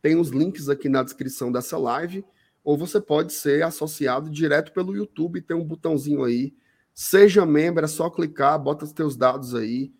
[0.00, 2.24] tem os links aqui na descrição dessa live,
[2.64, 6.54] ou você pode ser associado direto pelo YouTube, tem um botãozinho aí.
[6.98, 9.92] Seja membro, é só clicar, bota os teus dados aí,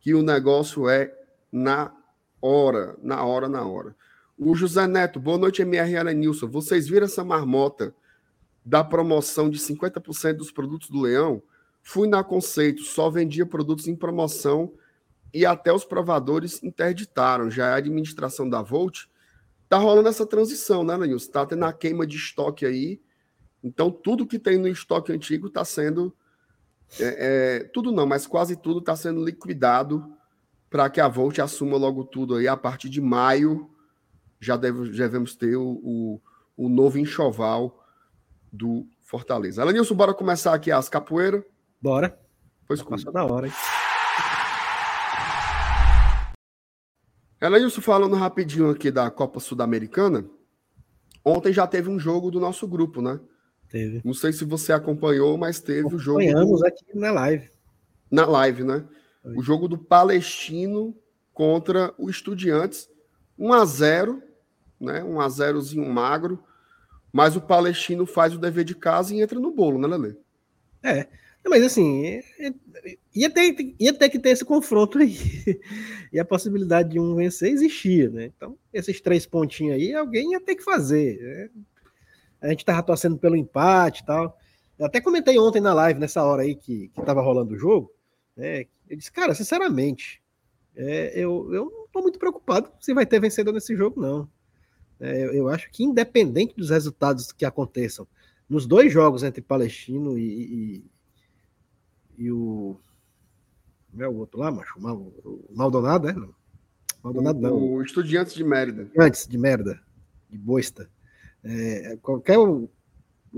[0.00, 1.16] que o negócio é
[1.52, 1.94] na
[2.42, 3.94] hora, na hora, na hora.
[4.36, 6.48] O José Neto, boa noite, MRL Nilson.
[6.48, 7.94] Vocês viram essa marmota
[8.64, 11.40] da promoção de 50% dos produtos do Leão?
[11.84, 14.72] Fui na Conceito, só vendia produtos em promoção
[15.32, 17.48] e até os provadores interditaram.
[17.48, 19.04] Já é a administração da Volt.
[19.68, 21.30] Tá rolando essa transição, né, Nilson?
[21.30, 23.00] Tá tendo a queima de estoque aí.
[23.62, 26.12] Então, tudo que tem no estoque antigo está sendo.
[26.98, 30.12] É, é, tudo não, mas quase tudo está sendo liquidado
[30.68, 33.70] para que a Volt assuma logo tudo aí a partir de maio
[34.40, 36.20] já, deve, já devemos ter o, o,
[36.56, 37.84] o novo enxoval
[38.52, 39.62] do Fortaleza.
[39.62, 41.44] Alanilson, bora começar aqui as capoeiras?
[41.80, 42.18] Bora.
[42.66, 43.52] Pois Passou da hora, hein?
[47.40, 50.26] Elenilson, falando rapidinho aqui da Copa Sul-Americana,
[51.24, 53.18] ontem já teve um jogo do nosso grupo, né?
[53.70, 54.00] Teve.
[54.04, 56.20] Não sei se você acompanhou, mas teve o jogo.
[56.20, 56.66] Acompanhamos do...
[56.66, 57.48] aqui na live.
[58.10, 58.84] Na live, né?
[59.22, 59.36] Foi.
[59.36, 60.94] O jogo do Palestino
[61.32, 62.90] contra o Estudiantes.
[63.38, 64.22] 1 a 0
[64.80, 65.04] né?
[65.04, 66.42] Um a zerozinho magro.
[67.12, 70.16] Mas o Palestino faz o dever de casa e entra no bolo, né, Lele?
[70.82, 71.06] É.
[71.48, 72.52] Mas assim, é, é,
[73.14, 75.16] ia ter, ia ter que ter esse confronto aí.
[76.12, 78.26] e a possibilidade de um vencer existia, né?
[78.36, 81.18] Então, esses três pontinhos aí, alguém ia ter que fazer.
[81.20, 81.50] Né?
[82.40, 84.38] A gente tava torcendo pelo empate e tal.
[84.78, 87.92] Eu até comentei ontem na live, nessa hora aí que, que tava rolando o jogo,
[88.36, 88.64] né?
[88.88, 90.22] Eu disse, cara, sinceramente,
[90.74, 94.28] é, eu, eu não tô muito preocupado se vai ter vencedor nesse jogo, não.
[94.98, 98.06] É, eu acho que, independente dos resultados que aconteçam,
[98.48, 100.82] nos dois jogos entre Palestino e,
[102.18, 102.78] e, e o.
[103.92, 104.78] Não é o outro lá, macho?
[104.78, 106.12] O Maldonado, é?
[106.12, 106.34] Não.
[107.02, 107.56] Maldonado não.
[107.56, 108.90] O Estudiantes de Mérida.
[108.98, 109.80] Antes de Merda,
[110.28, 110.90] de Boista.
[111.42, 112.68] É, qualquer, o,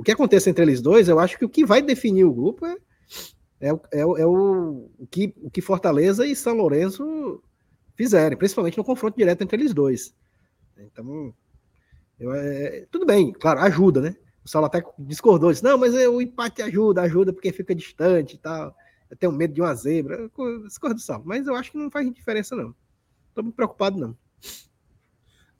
[0.04, 2.76] que aconteça entre eles dois, eu acho que o que vai definir o grupo é,
[3.60, 7.42] é, é, é o, o, que, o que Fortaleza e São Lourenço
[7.94, 10.14] fizerem, principalmente no confronto direto entre eles dois.
[10.76, 11.34] Então,
[12.18, 14.16] eu, é, tudo bem, claro, ajuda, né?
[14.44, 18.34] O Saulo até discordou, disse, não, mas é, o empate ajuda, ajuda porque fica distante
[18.34, 18.74] e tal.
[19.08, 20.28] Eu tenho medo de uma zebra.
[20.64, 22.74] Discordo do Saulo, mas eu acho que não faz diferença, não.
[23.34, 24.16] Tô muito preocupado, não.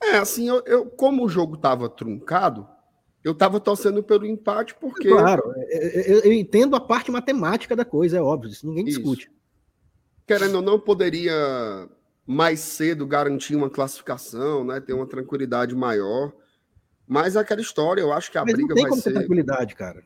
[0.09, 2.67] É, assim, eu, eu como o jogo tava truncado,
[3.23, 5.07] Eu estava torcendo pelo empate porque.
[5.07, 8.85] Claro, é, é, eu, eu, entendo a parte matemática da coisa, é óbvio, isso ninguém
[8.85, 8.99] isso.
[8.99, 9.31] discute.
[10.27, 11.89] Querendo ou não, poderia
[12.25, 14.79] mais cedo garantir uma classificação, né?
[14.79, 16.33] Ter uma tranquilidade maior.
[17.07, 19.11] Mas aquela história, eu acho que a Mas briga não tem vai como ser.
[19.11, 20.03] Ter tranquilidade, cara.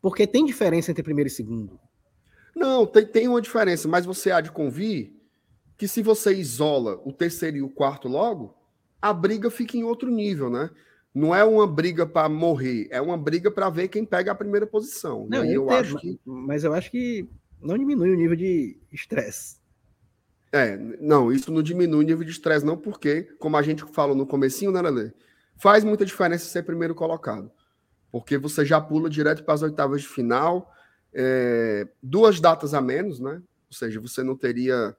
[0.00, 1.78] Porque tem diferença entre primeiro e segundo.
[2.54, 5.12] Não, tem, tem uma diferença, mas você há de convir
[5.76, 8.54] que se você isola o terceiro e o quarto logo,
[9.00, 10.70] a briga fica em outro nível, né?
[11.14, 14.66] Não é uma briga para morrer, é uma briga para ver quem pega a primeira
[14.66, 15.26] posição.
[15.28, 15.48] Não, né?
[15.48, 16.20] eu, eu acho que...
[16.24, 17.28] Mas eu acho que
[17.60, 19.58] não diminui o nível de estresse.
[20.52, 24.16] É, não, isso não diminui o nível de estresse, não, porque, como a gente falou
[24.16, 25.12] no comecinho, né, Lelê?
[25.56, 27.50] Faz muita diferença ser primeiro colocado.
[28.10, 30.72] Porque você já pula direto para as oitavas de final,
[31.14, 33.42] é, duas datas a menos, né?
[33.68, 34.96] Ou seja, você não teria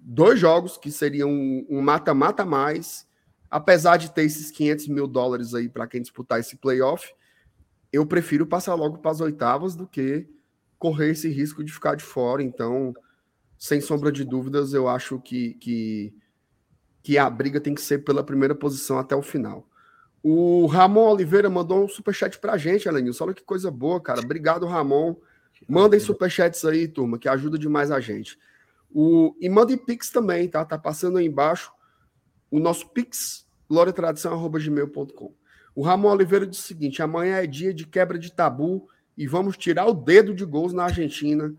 [0.00, 3.06] dois jogos que seriam um mata-mata mais,
[3.50, 7.12] apesar de ter esses 500 mil dólares aí para quem disputar esse playoff,
[7.92, 10.26] eu prefiro passar logo para as oitavas do que
[10.78, 12.42] correr esse risco de ficar de fora.
[12.42, 12.94] Então,
[13.58, 16.14] sem sombra de dúvidas, eu acho que, que,
[17.02, 19.66] que a briga tem que ser pela primeira posição até o final.
[20.22, 23.24] O Ramon Oliveira mandou um superchat pra gente, Alenilson.
[23.24, 24.20] Olha que coisa boa, cara.
[24.20, 25.16] Obrigado, Ramon.
[25.66, 28.38] Mandem superchats aí, turma, que ajuda demais a gente.
[28.90, 30.64] O, e mandem Pix também, tá?
[30.64, 31.72] Tá passando aí embaixo
[32.50, 35.32] o nosso Pix, gloriatradição.gmail.com.
[35.74, 39.56] O Ramon Oliveira disse o seguinte: amanhã é dia de quebra de tabu e vamos
[39.56, 41.54] tirar o dedo de gols na Argentina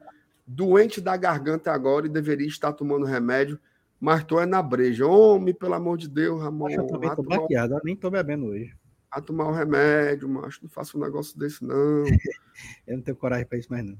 [0.49, 3.59] doente da garganta agora e deveria estar tomando remédio,
[3.99, 5.05] mas tô é na breja.
[5.05, 6.69] Homem, pelo amor de Deus, Ramon.
[6.69, 8.75] Eu também tô baqueado, eu nem tô bebendo hoje.
[9.11, 12.03] A tomar o remédio, macho, não faça um negócio desse, não.
[12.87, 13.97] eu não tenho coragem para isso mais, não.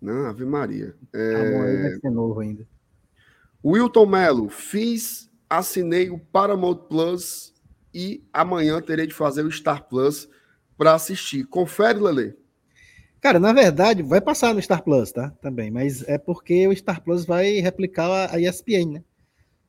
[0.00, 0.94] Não, Ave Maria.
[1.12, 1.32] É...
[1.32, 2.66] Ramon, vai ser novo ainda.
[3.64, 7.52] Wilton Melo, fiz, assinei o Paramount Plus
[7.92, 10.28] e amanhã terei de fazer o Star Plus
[10.78, 11.44] para assistir.
[11.44, 12.34] Confere, Lele.
[13.20, 15.30] Cara, na verdade, vai passar no Star Plus, tá?
[15.42, 19.04] Também, mas é porque o Star Plus vai replicar a ESPN, né?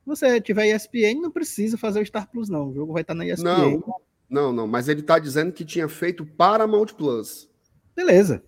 [0.03, 2.69] Se você tiver ESPN, não precisa fazer o Star Plus, não.
[2.69, 3.43] O jogo vai estar na ESPN.
[3.43, 3.83] Não,
[4.29, 4.67] não, não.
[4.67, 7.49] Mas ele tá dizendo que tinha feito Paramount Plus.
[7.95, 8.41] Beleza.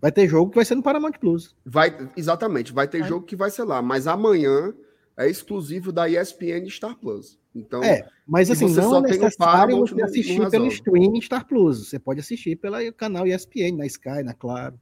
[0.00, 1.54] Vai ter jogo que vai ser no Paramount Plus.
[1.64, 2.72] Vai, exatamente.
[2.72, 3.82] Vai ter jogo que vai ser lá.
[3.82, 4.74] Mas amanhã
[5.20, 7.38] é exclusivo da ESPN Star Plus.
[7.54, 11.88] Então, é, mas assim, você não só é necessário você assistir pelo streaming Star Plus.
[11.88, 14.80] Você pode assistir pelo canal ESPN, na Sky, na Claro.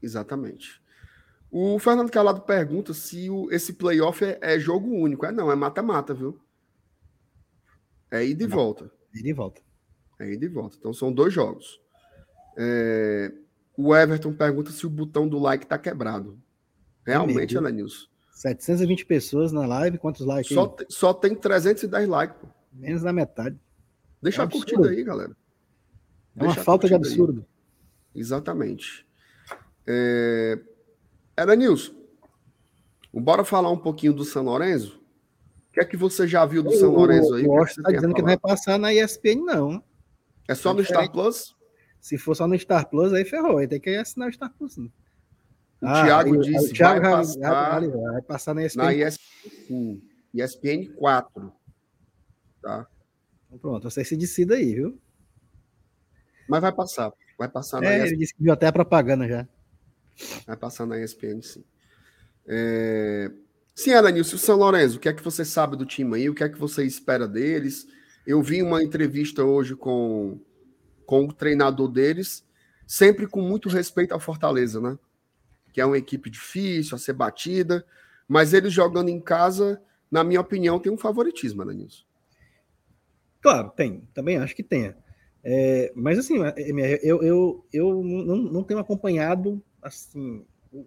[0.00, 0.80] Exatamente.
[1.50, 5.26] O Fernando Calado pergunta se o, esse playoff é, é, jogo único.
[5.26, 6.38] É não, é mata-mata, viu?
[8.08, 8.92] É ida e não, volta.
[9.14, 9.60] É ida e volta.
[10.20, 10.76] É ida e volta.
[10.78, 11.80] Então são dois jogos.
[12.56, 13.32] É,
[13.76, 16.38] o Everton pergunta se o botão do like tá quebrado.
[17.04, 18.06] Realmente, é Nilson.
[18.38, 20.54] 720 pessoas na live, quantos likes?
[20.54, 22.46] Só, tem, só tem 310 likes, pô.
[22.72, 23.58] Menos da metade.
[24.22, 25.36] Deixa é a curtida aí, galera.
[26.36, 27.44] É uma falta de absurdo.
[28.14, 28.20] Aí.
[28.20, 29.04] Exatamente.
[29.84, 30.56] É...
[31.36, 31.92] Era Nilson.
[33.12, 35.02] Bora falar um pouquinho do São Lourenço?
[35.70, 37.44] O que é que você já viu do São Lourenço aí?
[37.44, 39.82] O Washington está dizendo que não vai passar na ESPN, não.
[40.46, 41.56] É só no Star Plus?
[42.00, 43.58] Se for só no Star Plus, aí ferrou.
[43.58, 44.76] Aí tem que assinar o Star Plus.
[44.76, 44.92] Não.
[45.80, 48.82] O ah, Thiago disse o Thiago vai, passar, vai passar na ESPN.
[48.82, 50.02] Na ESPN,
[50.34, 51.52] ESPN 4.
[52.60, 52.86] Tá?
[53.46, 55.00] Então pronto, você se decida aí, viu?
[56.48, 57.12] Mas vai passar.
[57.38, 58.06] Vai passar na é, ESPN.
[58.08, 59.48] Ele disse que viu até a propaganda já.
[60.46, 61.64] Vai passar na ESPN, sim.
[62.46, 63.30] É...
[63.74, 66.28] Sim, Alanilson, o São Lourenço, o que é que você sabe do time aí?
[66.28, 67.86] O que é que você espera deles?
[68.26, 70.40] Eu vi uma entrevista hoje com,
[71.06, 72.44] com o treinador deles,
[72.84, 74.98] sempre com muito respeito à Fortaleza, né?
[75.78, 77.86] Que é uma equipe difícil a ser batida,
[78.26, 82.02] mas eles jogando em casa, na minha opinião, tem um favoritismo, né, Nilson?
[83.40, 84.02] Claro, tem.
[84.12, 84.92] Também acho que tem.
[85.44, 90.84] É, mas assim, é, eu, eu, eu não, não tenho acompanhado assim, o,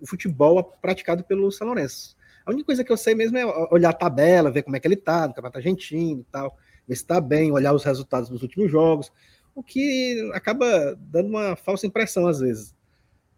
[0.00, 2.16] o, futebol praticado pelo São Lourenço.
[2.46, 4.88] A única coisa que eu sei mesmo é olhar a tabela, ver como é que
[4.88, 6.56] ele tá, no campeonato argentino e tal,
[6.88, 9.12] ver se está bem, olhar os resultados dos últimos jogos,
[9.54, 12.74] o que acaba dando uma falsa impressão às vezes.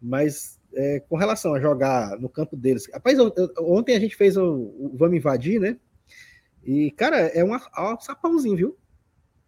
[0.01, 2.89] Mas é, com relação a jogar no campo deles.
[2.91, 5.77] Rapaz, eu, eu, ontem a gente fez o, o, Vamos Invadir, né?
[6.63, 8.77] E, cara, é é um sapãozinho, viu?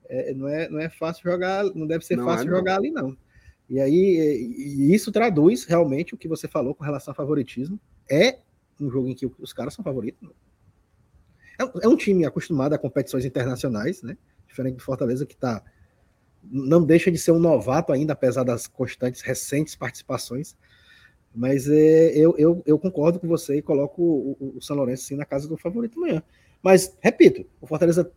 [0.08, 2.89] É, não, é, não é fácil jogar, não deve ser não fácil é, jogar ali,
[2.89, 3.15] não.
[3.69, 3.93] E aí,
[4.58, 7.79] e isso traduz realmente o que você falou com relação ao favoritismo.
[8.10, 8.39] É
[8.82, 10.27] um jogo em que os caras são favoritos.
[11.60, 14.17] É, é um time acostumado a competições internacionais, né?
[14.47, 15.63] Diferente do Fortaleza, que tá.
[16.41, 20.55] Não deixa de ser um novato ainda, apesar das constantes recentes participações.
[21.33, 25.15] Mas é, eu, eu, eu, concordo com você e coloco o, o, São Lourenço sim
[25.15, 26.23] na casa do favorito amanhã.
[26.61, 28.11] Mas, repito, o Fortaleza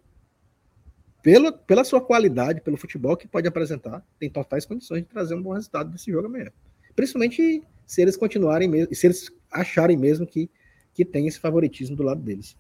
[1.23, 5.43] pela, pela sua qualidade, pelo futebol que pode apresentar, tem totais condições de trazer um
[5.43, 6.51] bom resultado desse jogo amanhã.
[6.97, 10.51] Principalmente se eles continuarem mesmo, se eles acharem mesmo que,
[10.93, 12.57] que tem esse favoritismo do lado deles.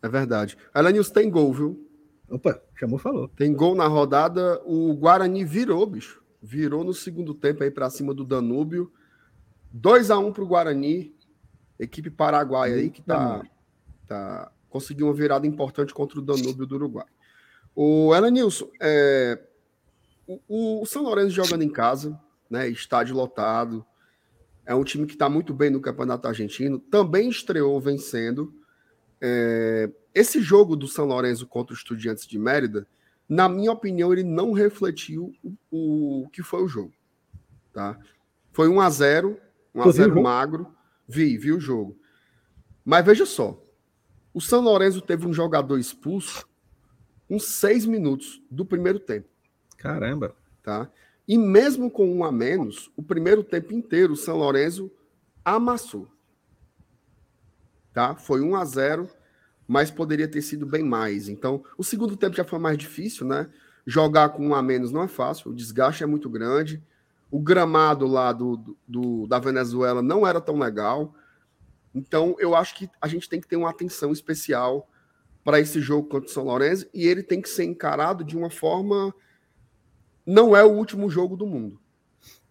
[0.00, 0.56] É verdade.
[0.92, 1.88] News tem gol, viu?
[2.28, 3.28] Opa, chamou, falou.
[3.28, 4.60] Tem gol na rodada.
[4.64, 6.22] O Guarani virou, bicho.
[6.42, 8.92] Virou no segundo tempo aí para cima do Danúbio.
[9.74, 11.12] 2 a 1 para o Guarani.
[11.76, 13.42] Equipe paraguaia aí que tá,
[14.06, 17.06] tá conseguiu uma virada importante contra o Danúbio do Uruguai.
[17.74, 19.42] O Elenilson, é,
[20.28, 22.68] o, o São Lourenço jogando em casa, né?
[22.68, 23.84] Estádio lotado.
[24.64, 26.78] É um time que está muito bem no Campeonato Argentino.
[26.78, 28.54] Também estreou vencendo.
[29.20, 32.86] É, esse jogo do São Lourenço contra os Estudiantes de Mérida,
[33.28, 35.34] na minha opinião, ele não refletiu
[35.68, 36.92] o, o que foi o jogo.
[37.72, 37.98] Tá?
[38.52, 39.43] Foi 1 a 0
[39.74, 40.74] 1 a 0 magro.
[41.06, 41.98] Vi, vi o jogo.
[42.84, 43.60] Mas veja só.
[44.32, 46.48] O São Lourenço teve um jogador expulso
[47.28, 49.28] uns seis minutos do primeiro tempo.
[49.76, 50.34] Caramba.
[50.62, 50.90] Tá?
[51.26, 54.90] E mesmo com um a menos, o primeiro tempo inteiro o São Lourenço
[55.44, 56.08] amassou.
[57.92, 58.14] Tá?
[58.14, 59.08] Foi 1 a 0
[59.66, 61.28] mas poderia ter sido bem mais.
[61.28, 63.48] Então, o segundo tempo já foi mais difícil, né?
[63.86, 66.82] Jogar com um a menos não é fácil, o desgaste é muito grande.
[67.30, 71.14] O gramado lá do, do, da Venezuela não era tão legal.
[71.94, 74.88] Então, eu acho que a gente tem que ter uma atenção especial
[75.42, 78.50] para esse jogo contra o São Lourenço e ele tem que ser encarado de uma
[78.50, 79.14] forma.
[80.24, 81.80] Não é o último jogo do mundo.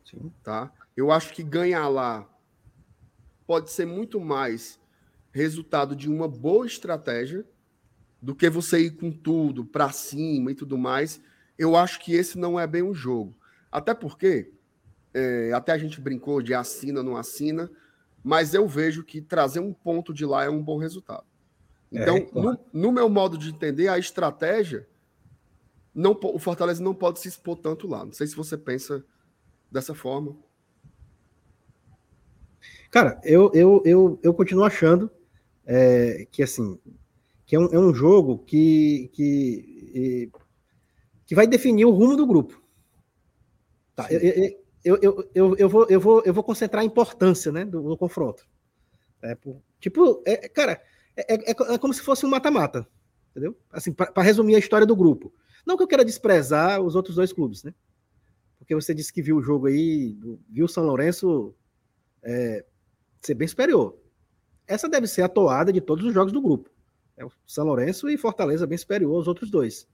[0.06, 0.32] Sim.
[0.44, 0.72] Tá?
[0.96, 2.30] Eu acho que ganhar lá
[3.48, 4.80] pode ser muito mais
[5.32, 7.46] resultado de uma boa estratégia
[8.22, 11.20] do que você ir com tudo para cima e tudo mais.
[11.58, 13.36] Eu acho que esse não é bem o jogo.
[13.72, 14.54] Até porque,
[15.14, 17.70] é, até a gente brincou de assina, não assina,
[18.24, 21.26] mas eu vejo que trazer um ponto de lá é um bom resultado.
[21.92, 22.60] Então, é, claro.
[22.74, 24.88] no, no, meu modo de entender, a estratégia,
[25.94, 28.04] não, o Fortaleza não pode se expor tanto lá.
[28.04, 29.06] Não sei se você pensa
[29.72, 30.36] dessa forma.
[32.90, 35.12] Cara, eu, eu, eu, eu continuo achando
[35.66, 36.80] é, que assim
[37.46, 40.32] que é um, é um jogo que, que,
[41.26, 42.62] que vai definir o rumo do grupo.
[43.96, 47.64] Tá, eu, eu, eu, eu, eu, vou, eu, vou, eu vou concentrar a importância né,
[47.64, 48.46] do, do confronto.
[49.22, 49.38] É,
[49.80, 50.82] tipo, é, cara,
[51.16, 52.86] é, é, é, como se fosse um mata-mata,
[53.32, 53.58] entendeu?
[53.72, 55.34] Assim, para resumir a história do grupo.
[55.66, 57.74] Não que eu queira desprezar os outros dois clubes, né?
[58.60, 60.18] Porque você disse que viu o jogo aí,
[60.50, 61.56] viu o São Lourenço
[62.22, 62.66] é,
[63.22, 63.98] ser bem superior.
[64.68, 66.70] Essa deve ser a toada de todos os jogos do grupo.
[67.16, 69.88] É o São Lourenço e Fortaleza bem superior aos outros dois.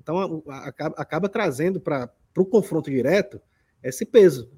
[0.00, 3.40] Então acaba, acaba trazendo para o confronto direto
[3.82, 4.50] esse peso.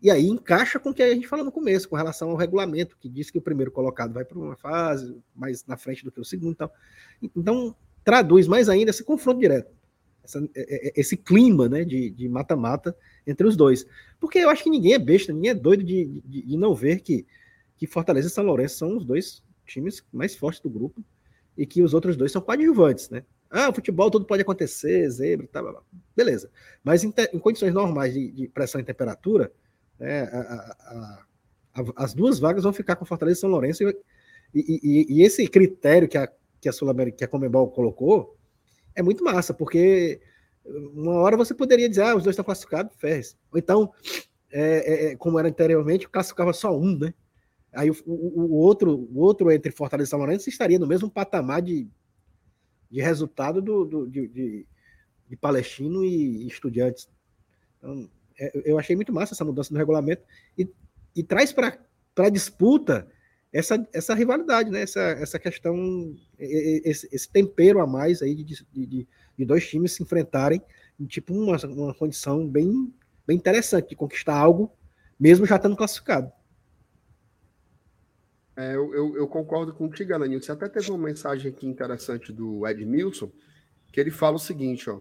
[0.00, 2.96] E aí encaixa com o que a gente falou no começo, com relação ao regulamento,
[3.00, 6.20] que diz que o primeiro colocado vai para uma fase mais na frente do que
[6.20, 6.52] o segundo.
[6.52, 6.70] Então,
[7.22, 9.72] então traduz mais ainda esse confronto direto.
[10.22, 13.86] Essa, é, é, esse clima né, de mata-mata entre os dois.
[14.20, 17.00] Porque eu acho que ninguém é besta, ninguém é doido de, de, de não ver
[17.00, 17.26] que
[17.78, 21.02] que Fortaleza e São Lourenço são os dois times mais fortes do grupo
[21.56, 23.24] e que os outros dois são coadjuvantes, né?
[23.50, 25.82] Ah, futebol tudo pode acontecer, zebra, tá, blá, blá.
[26.14, 26.50] beleza.
[26.84, 29.50] Mas em, em, condições normais de, de, pressão e temperatura,
[29.98, 31.24] né, a, a,
[31.74, 33.94] a, as duas vagas vão ficar com Fortaleza e São Lourenço e,
[34.54, 38.36] e, e esse critério que a, que a Sul que a Comembol colocou
[38.94, 40.20] é muito massa, porque
[40.64, 43.36] uma hora você poderia dizer, ah, os dois estão classificados, Ferres.
[43.50, 43.92] Ou então,
[44.50, 47.14] é, é, como era anteriormente, classificava só um, né?
[47.72, 51.10] Aí o, o, o, outro, o outro entre Fortaleza e São Lourenço estaria no mesmo
[51.10, 51.88] patamar de,
[52.90, 54.66] de resultado do, do de, de,
[55.28, 57.08] de, Palestino e, Estudiantes.
[57.78, 58.08] Então,
[58.38, 60.22] é, eu achei muito massa essa mudança no regulamento
[60.56, 60.68] e,
[61.14, 61.78] e traz para
[62.16, 63.06] a disputa
[63.52, 64.82] essa, essa rivalidade, né?
[64.82, 70.02] essa, essa questão, esse, esse tempero a mais aí de, de, de, dois times se
[70.02, 70.60] enfrentarem
[71.00, 72.92] em tipo uma, uma condição bem,
[73.26, 74.70] bem interessante de conquistar algo,
[75.18, 76.30] mesmo já estando classificado.
[78.58, 80.42] É, eu, eu, eu, concordo contigo, Alaninho.
[80.42, 83.30] Você até teve uma mensagem aqui interessante do Edmilson,
[83.92, 85.00] que ele fala o seguinte, ó.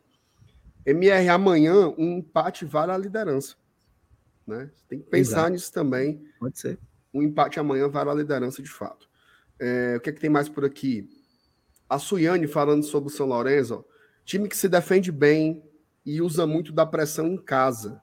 [0.85, 3.55] MR, amanhã um empate vale a liderança.
[4.45, 4.69] Né?
[4.87, 5.49] Tem que pensar Exato.
[5.49, 6.23] nisso também.
[6.39, 6.77] Pode ser.
[7.11, 9.09] Um empate amanhã vale a liderança de fato.
[9.59, 11.09] É, o que é que tem mais por aqui?
[11.89, 13.83] A Suiane falando sobre o São Lourenço, ó.
[14.23, 15.63] time que se defende bem
[16.05, 17.99] e usa muito da pressão em casa.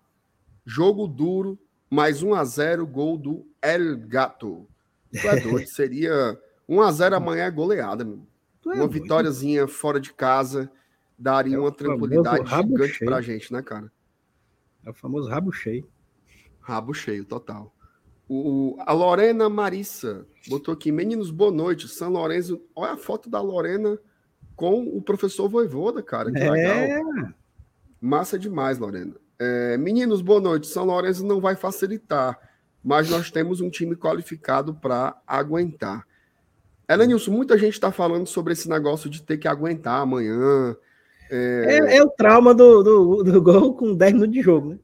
[0.67, 1.57] Jogo duro,
[1.89, 4.69] mais 1 a 0 gol do El Gato.
[5.21, 5.67] Tu é doido.
[5.71, 6.39] Seria
[6.69, 8.27] 1x0 amanhã é goleada, meu.
[8.67, 10.71] É uma vitóriazinha fora de casa
[11.19, 13.11] daria é uma tranquilidade gigante cheio.
[13.11, 13.91] pra gente, né, cara?
[14.85, 15.89] É o famoso rabo cheio.
[16.61, 17.75] Rabo cheio, total.
[18.29, 21.89] O, a Lorena Marissa botou aqui, meninos, boa noite.
[21.89, 23.99] São Lourenço, olha a foto da Lorena
[24.57, 26.33] com o professor Voivoda, cara.
[26.33, 26.51] Que é.
[26.51, 27.33] legal.
[28.01, 29.15] Massa demais, Lorena.
[29.39, 30.67] É, meninos, boa noite.
[30.67, 32.39] São Lourenço não vai facilitar,
[32.85, 36.07] mas nós temos um time qualificado para aguentar.
[36.87, 40.77] Elenilson, muita gente está falando sobre esse negócio de ter que aguentar amanhã.
[41.31, 44.79] É, é, é o trauma do, do, do, gol com 10 minutos de jogo, né?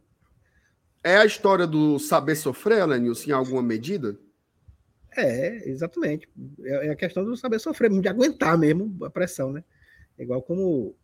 [1.04, 4.18] É a história do saber sofrer, Elenilson, em alguma medida?
[5.14, 6.26] É, exatamente.
[6.62, 9.62] É, é a questão do saber sofrer, de aguentar mesmo a pressão, né?
[10.18, 10.94] É igual como,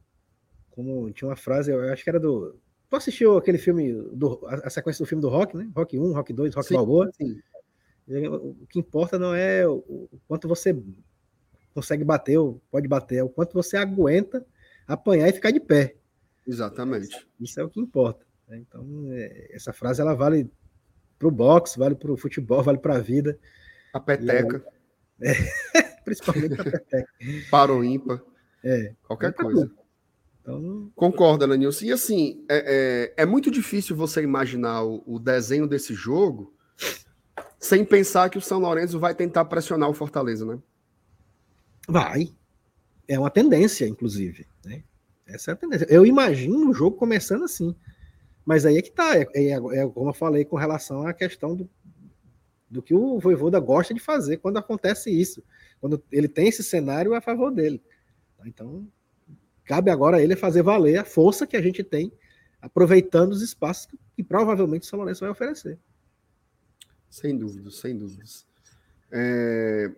[0.70, 2.58] como tinha uma frase, eu acho que era do.
[2.88, 5.68] Tu assistiu aquele filme, do, a, a sequência do filme do Rock, né?
[5.74, 7.10] Rock 1, Rock 2, Rock sim, Balboa?
[7.12, 7.40] Sim.
[8.08, 10.76] O que importa não é o quanto você
[11.74, 14.46] consegue bater, ou pode bater, é o quanto você aguenta
[14.86, 15.96] apanhar e ficar de pé.
[16.46, 17.26] Exatamente.
[17.40, 18.24] Isso é o que importa.
[18.48, 18.58] Né?
[18.58, 20.48] Então, é, essa frase ela vale
[21.18, 23.38] para o boxe, vale para o futebol, vale para a vida.
[23.92, 24.64] A peteca.
[25.18, 25.32] É,
[26.04, 27.08] principalmente a peteca.
[27.50, 28.20] Para o ímpar.
[28.62, 28.92] É.
[29.02, 29.72] Qualquer coisa.
[30.46, 30.92] Então...
[30.94, 31.86] Concorda, Lanilson.
[31.86, 36.54] E assim, é, é, é, muito difícil você imaginar o, o, desenho desse jogo
[37.58, 40.58] sem pensar que o São Lourenço vai tentar pressionar o Fortaleza, né?
[41.88, 42.32] Vai.
[43.08, 44.46] É uma tendência, inclusive.
[44.64, 44.84] Né?
[45.26, 45.86] Essa é a tendência.
[45.90, 47.74] Eu imagino o jogo começando assim.
[48.44, 49.16] Mas aí é que tá.
[49.16, 51.68] É, é, é como eu falei com relação à questão do,
[52.70, 55.42] do que o Voivoda gosta de fazer quando acontece isso.
[55.80, 57.82] Quando ele tem esse cenário a favor dele.
[58.44, 58.86] Então,
[59.66, 62.12] cabe agora a ele fazer valer a força que a gente tem,
[62.62, 65.78] aproveitando os espaços que, provavelmente o São Lourenço vai oferecer.
[67.10, 68.46] Sem dúvidas, sem dúvidas.
[69.10, 69.92] É...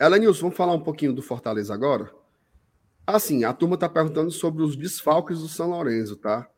[0.00, 2.10] Elenilson, vamos falar um pouquinho do Fortaleza agora?
[3.06, 6.50] Assim, a turma está perguntando sobre os desfalques do São Lourenço, tá?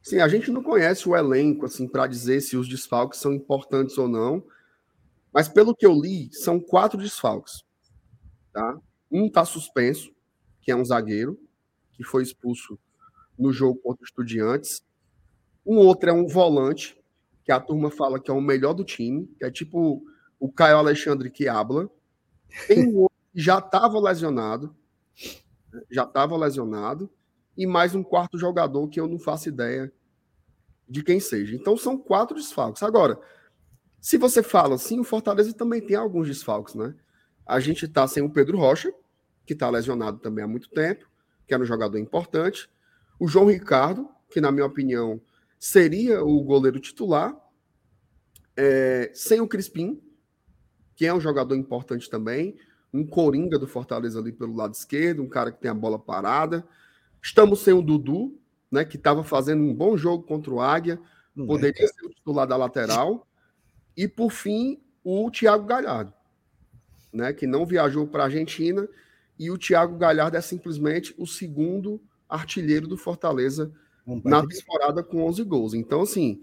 [0.00, 3.96] Sim, a gente não conhece o elenco assim para dizer se os desfalques são importantes
[3.98, 4.42] ou não,
[5.32, 7.62] mas pelo que eu li, são quatro desfalques.
[8.52, 8.78] Tá?
[9.10, 10.12] Um está suspenso,
[10.62, 11.38] que é um zagueiro,
[11.92, 12.78] que foi expulso
[13.38, 14.82] no jogo contra o Estudiantes.
[15.66, 16.96] Um outro é um volante,
[17.44, 20.02] que a turma fala que é o melhor do time, que é tipo
[20.38, 21.90] o Caio Alexandre que habla.
[22.66, 24.74] Tem um outro que já estava lesionado,
[25.90, 27.10] já estava lesionado
[27.56, 29.92] e mais um quarto jogador que eu não faço ideia
[30.88, 31.54] de quem seja.
[31.56, 32.82] Então são quatro desfalques.
[32.82, 33.18] Agora,
[34.00, 36.94] se você fala assim, o Fortaleza também tem alguns desfalques, né?
[37.46, 38.92] A gente está sem o Pedro Rocha,
[39.44, 41.08] que está lesionado também há muito tempo,
[41.46, 42.68] que era um jogador importante.
[43.18, 45.20] O João Ricardo, que na minha opinião
[45.58, 47.36] seria o goleiro titular.
[48.56, 50.02] É, sem o Crispim,
[50.94, 52.56] que é um jogador importante também.
[52.92, 56.66] Um coringa do Fortaleza ali pelo lado esquerdo, um cara que tem a bola parada.
[57.22, 58.38] Estamos sem o Dudu,
[58.70, 61.00] né, que estava fazendo um bom jogo contra o Águia,
[61.34, 63.26] Não poderia é, ser o titular da lateral.
[63.96, 66.12] E, por fim, o Thiago Galhardo,
[67.12, 68.88] né, que não viajou para a Argentina.
[69.42, 73.72] E o Thiago Galhardo é simplesmente o segundo artilheiro do Fortaleza
[74.24, 75.74] na temporada com 11 gols.
[75.74, 76.40] Então, assim,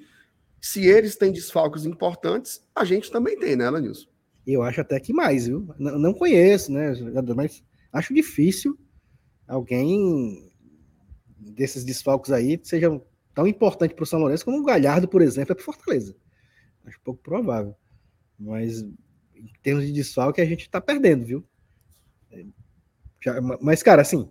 [0.59, 4.09] se eles têm desfalques importantes, a gente também tem, né, Lanilson?
[4.45, 5.73] Eu acho até que mais, viu?
[5.79, 6.91] Não conheço, né,
[7.33, 8.77] mas acho difícil
[9.47, 10.51] alguém
[11.37, 13.01] desses desfalques aí sejam
[13.33, 16.13] tão importante para o São Lourenço como o Galhardo, por exemplo, é para Fortaleza.
[16.83, 17.73] Acho pouco provável.
[18.37, 21.45] Mas em termos de desfalque, a gente está perdendo, viu?
[23.21, 24.29] Já, mas, cara, assim,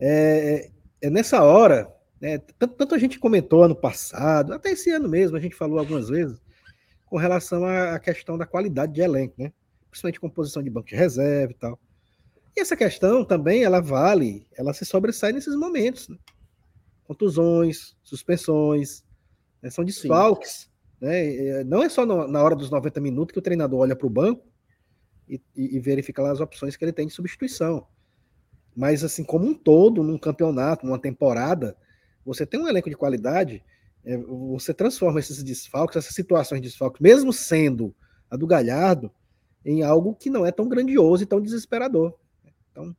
[0.00, 0.70] é,
[1.00, 5.36] é nessa hora, né, tanto, tanto, a gente comentou ano passado, até esse ano mesmo,
[5.36, 6.40] a gente falou algumas vezes,
[7.06, 9.52] com relação à questão da qualidade de elenco, né?
[9.90, 11.78] Principalmente composição de banco de reserva e tal.
[12.56, 16.08] E essa questão também, ela vale, ela se sobressai nesses momentos.
[16.08, 16.16] Né?
[17.06, 19.04] contusões, suspensões,
[19.62, 20.68] né, são desfalques.
[21.00, 21.64] Né?
[21.64, 24.10] Não é só no, na hora dos 90 minutos que o treinador olha para o
[24.10, 24.46] banco
[25.28, 27.86] e, e, e, verifica lá as opções que ele tem de substituição.
[28.76, 31.76] Mas, assim, como um todo, num campeonato, numa temporada,
[32.24, 33.64] você tem um elenco de qualidade,
[34.04, 37.94] é, você transforma esses desfalques, essas situações de desfalques, mesmo sendo
[38.30, 39.10] a do Galhardo,
[39.64, 42.14] em algo que não é tão grandioso e tão desesperador.
[42.70, 42.94] Então,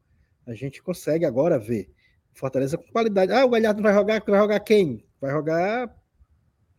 [0.45, 1.89] a gente consegue agora ver
[2.33, 3.31] Fortaleza com qualidade.
[3.31, 5.03] Ah, o Galhardo vai jogar, vai jogar quem?
[5.19, 5.95] Vai jogar.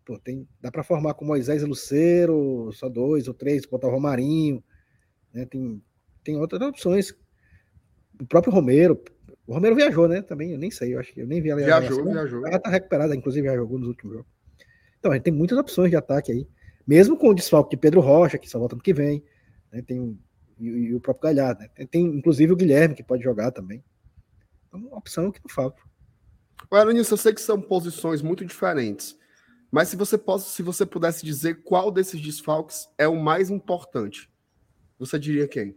[0.05, 3.91] Pô, tem, dá para formar com Moisés e Luceiro, só dois ou três, botar o
[3.91, 4.63] Romarinho.
[5.35, 5.45] Né?
[5.47, 5.83] Tem,
[6.23, 7.13] tem outras opções.
[8.21, 9.03] O próprio Romero.
[9.47, 10.21] O Romero viajou, né?
[10.23, 11.61] Também, eu nem sei, eu acho que eu nem vi ela.
[11.61, 12.47] Viajou, viajou.
[12.47, 14.31] Ela tá recuperada, inclusive já jogou nos últimos jogos.
[14.99, 16.49] Então, a gente tem muitas opções de ataque aí.
[16.87, 19.23] Mesmo com o desfalque de Pedro Rocha, que só volta no que vem.
[19.73, 19.83] Né?
[19.83, 20.19] Tem,
[20.59, 21.61] e, e, o próprio Galhardo.
[21.61, 21.87] Né?
[21.91, 23.83] Tem, inclusive o Guilherme, que pode jogar também.
[24.67, 25.81] Então, opção que não falta.
[26.93, 29.17] Nilson, eu sei que são posições muito diferentes,
[29.71, 34.31] mas se você, possa, se você pudesse dizer qual desses desfalques é o mais importante,
[34.99, 35.77] você diria quem?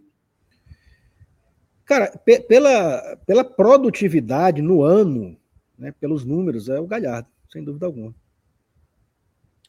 [1.91, 2.09] Cara,
[2.47, 5.37] pela, pela produtividade no ano,
[5.77, 8.15] né, pelos números, é o Galhardo, sem dúvida alguma.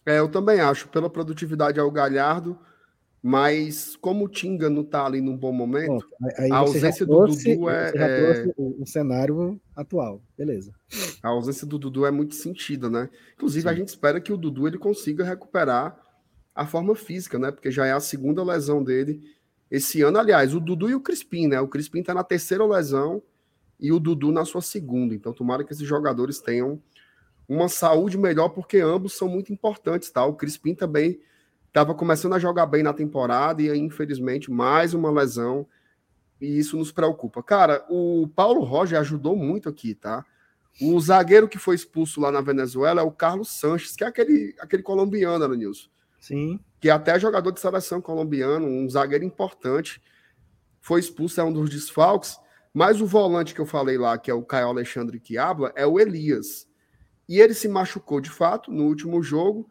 [0.06, 0.86] É, eu também acho.
[0.86, 2.56] Pela produtividade é o Galhardo,
[3.20, 6.06] mas como o Tinga não está ali num bom momento,
[6.48, 7.92] a ausência trouxe, do Dudu é.
[7.96, 8.52] é...
[8.56, 10.72] O, o, cenário atual, beleza.
[11.24, 13.10] A ausência do Dudu é muito sentida, né?
[13.34, 13.68] Inclusive, Sim.
[13.68, 16.00] a gente espera que o Dudu ele consiga recuperar
[16.54, 17.50] a forma física, né?
[17.50, 19.20] Porque já é a segunda lesão dele
[19.72, 20.18] esse ano.
[20.18, 21.58] Aliás, o Dudu e o Crispim, né?
[21.58, 23.22] O Crispim está na terceira lesão
[23.80, 25.14] e o Dudu na sua segunda.
[25.14, 26.78] Então, tomara que esses jogadores tenham
[27.48, 30.26] uma saúde melhor, porque ambos são muito importantes, tá?
[30.26, 31.18] O Crispim também
[31.68, 35.66] estava começando a jogar bem na temporada e aí, infelizmente, mais uma lesão.
[36.38, 37.42] E isso nos preocupa.
[37.42, 40.22] Cara, o Paulo Roger ajudou muito aqui, tá?
[40.82, 44.54] O zagueiro que foi expulso lá na Venezuela é o Carlos Sanches, que é aquele,
[44.60, 45.88] aquele colombiano, Nilson?
[46.22, 46.60] Sim.
[46.80, 50.00] Que é até jogador de seleção colombiano, um zagueiro importante.
[50.80, 52.38] Foi expulso, é um dos desfalques.
[52.72, 55.84] Mas o volante que eu falei lá, que é o Caio Alexandre que habla, é
[55.84, 56.68] o Elias.
[57.28, 59.68] E ele se machucou de fato no último jogo,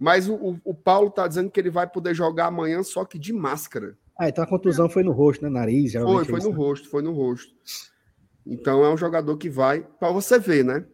[0.00, 3.18] mas o, o, o Paulo está dizendo que ele vai poder jogar amanhã só que
[3.18, 3.96] de máscara.
[4.18, 5.50] Ah, então a contusão foi no rosto, né?
[5.50, 6.56] Nariz, Foi, foi é no né?
[6.56, 7.52] rosto, foi no rosto.
[8.46, 10.84] Então é um jogador que vai, para você ver, né?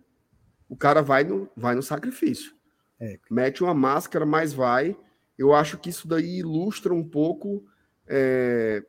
[0.69, 2.55] O cara vai no, vai no sacrifício.
[3.01, 3.19] É.
[3.31, 4.97] Mete uma máscara, mas vai.
[5.39, 7.65] Eu acho que isso daí ilustra um pouco
[8.07, 8.85] é,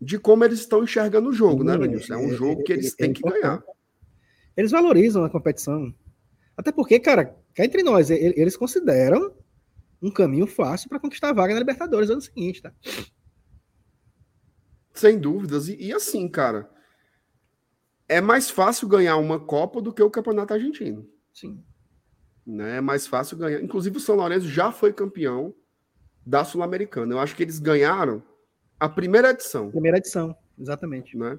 [0.00, 2.10] de como eles estão enxergando o jogo, né, Sim, né, Vinícius?
[2.10, 3.62] É um é, jogo que eles é, têm que ganhar.
[4.56, 5.92] Eles valorizam a competição.
[6.56, 9.34] Até porque, cara, cá entre nós, eles consideram
[10.00, 12.72] um caminho fácil para conquistar a vaga na Libertadores no ano seguinte, tá?
[14.94, 15.68] Sem dúvidas.
[15.68, 16.70] E, e, assim, cara,
[18.08, 21.06] é mais fácil ganhar uma Copa do que o Campeonato Argentino.
[21.32, 21.62] Sim.
[22.46, 22.76] Né?
[22.76, 23.60] É mais fácil ganhar.
[23.62, 25.54] Inclusive, o São Lourenço já foi campeão
[26.24, 27.14] da Sul-Americana.
[27.14, 28.22] Eu acho que eles ganharam
[28.78, 29.70] a primeira edição.
[29.70, 31.16] Primeira edição, exatamente.
[31.16, 31.38] Né?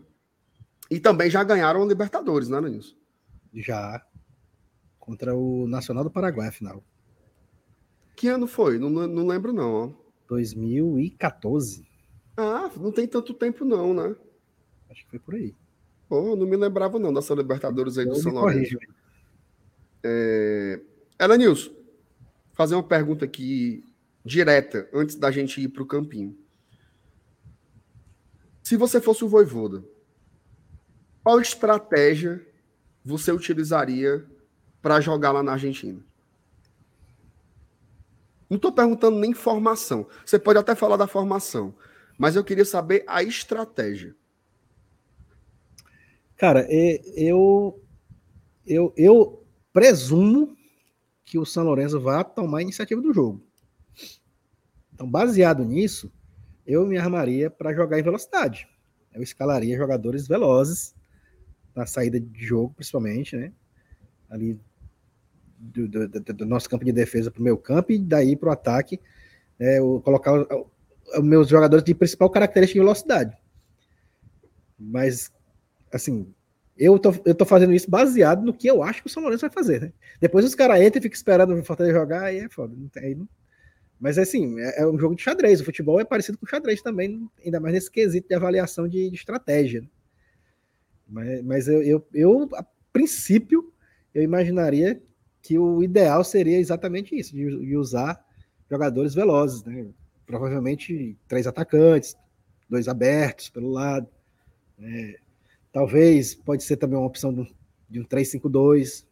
[0.89, 2.95] E também já ganharam a Libertadores, né, Nilson?
[3.53, 4.05] Já
[4.99, 6.84] contra o Nacional do Paraguai, afinal.
[8.16, 8.78] Que ano foi?
[8.78, 9.74] Não, não lembro, não.
[9.74, 9.91] Ó.
[10.28, 11.88] 2014.
[12.36, 14.16] Ah, não tem tanto tempo, não, né?
[14.89, 15.55] Acho que foi por aí.
[16.10, 18.78] Oh, não me lembrava, não, dessa Libertadores aí do São Lourenço.
[20.03, 20.80] É...
[21.38, 21.72] Nilson,
[22.53, 23.84] fazer uma pergunta aqui
[24.24, 26.38] direta, antes da gente ir para o campinho.
[28.61, 29.84] Se você fosse o Voivoda,
[31.24, 32.45] qual estratégia
[33.03, 34.26] você utilizaria
[34.82, 36.03] para jogar lá na Argentina?
[38.49, 40.07] Não estou perguntando nem formação.
[40.26, 41.74] Você pode até falar da formação,
[42.18, 44.15] mas eu queria saber a estratégia.
[46.36, 47.82] Cara, é, eu,
[48.65, 50.57] eu, eu presumo
[51.28, 53.43] que o São Lourenço vá tomar a iniciativa do jogo.
[54.93, 56.09] Então, baseado nisso,
[56.65, 58.65] eu me armaria para jogar em velocidade.
[59.13, 60.95] Eu escalaria jogadores velozes
[61.75, 63.51] na saída de jogo, principalmente, né?
[64.30, 64.57] Ali
[65.59, 68.51] do, do, do, nosso campo de defesa para o meu campo e daí para o
[68.53, 68.99] ataque,
[69.59, 73.38] né, eu colocar os meus jogadores de principal característica de velocidade.
[74.80, 75.30] Mas,
[75.91, 76.34] assim,
[76.78, 79.41] eu tô, eu tô fazendo isso baseado no que eu acho que o São Lourenço
[79.41, 79.93] vai fazer, né?
[80.21, 82.75] Depois os caras entram e ficam esperando o Fortaleza jogar, aí é foda.
[82.75, 83.28] Não tem, não...
[83.99, 85.59] Mas, assim, é, é, um jogo de xadrez.
[85.59, 89.09] O futebol é parecido com o xadrez também, ainda mais nesse quesito de avaliação de,
[89.09, 89.82] de estratégia.
[89.82, 89.88] Né?
[91.07, 93.73] Mas, mas eu, eu, eu, a princípio,
[94.13, 95.01] eu imaginaria
[95.41, 98.23] que o ideal seria exatamente isso, de, de usar
[98.69, 99.88] jogadores velozes, né?
[100.25, 102.15] Provavelmente três atacantes,
[102.69, 104.07] dois abertos pelo lado.
[104.80, 105.17] É,
[105.78, 107.47] talvez pode ser também uma opção de um,
[107.88, 109.05] de um 3-5-2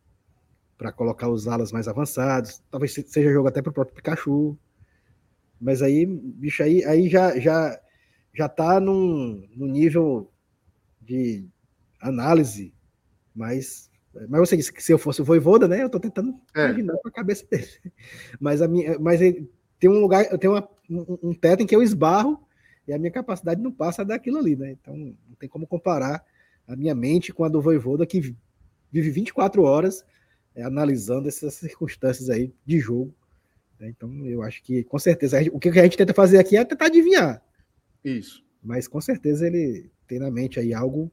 [0.76, 2.60] para colocar os alas mais avançados.
[2.72, 4.58] Talvez seja jogo até para o próprio Pikachu.
[5.62, 7.80] Mas aí, bicho, aí, aí já, já,
[8.34, 10.32] já tá num, num nível
[11.00, 11.46] de
[12.02, 12.74] análise
[13.36, 13.92] mais
[14.28, 15.84] mas você disse que se eu fosse o Voivoda, né?
[15.84, 16.68] Eu tô tentando é.
[16.68, 17.68] imaginar com a cabeça dele.
[18.40, 19.20] Mas, a minha, mas
[19.78, 22.42] tem um lugar, eu tenho uma, um, um, teto em que eu esbarro
[22.88, 24.72] e a minha capacidade não passa daquilo ali, né?
[24.72, 26.24] Então não tem como comparar
[26.68, 28.36] a minha mente com a do Voivoda, que
[28.92, 30.04] vive 24 horas
[30.56, 33.14] é, analisando essas circunstâncias aí de jogo.
[33.80, 33.90] Né?
[33.90, 36.86] Então eu acho que, com certeza, o que a gente tenta fazer aqui é tentar
[36.86, 37.42] adivinhar.
[38.04, 38.44] Isso.
[38.64, 41.12] Mas com certeza ele tem na mente aí algo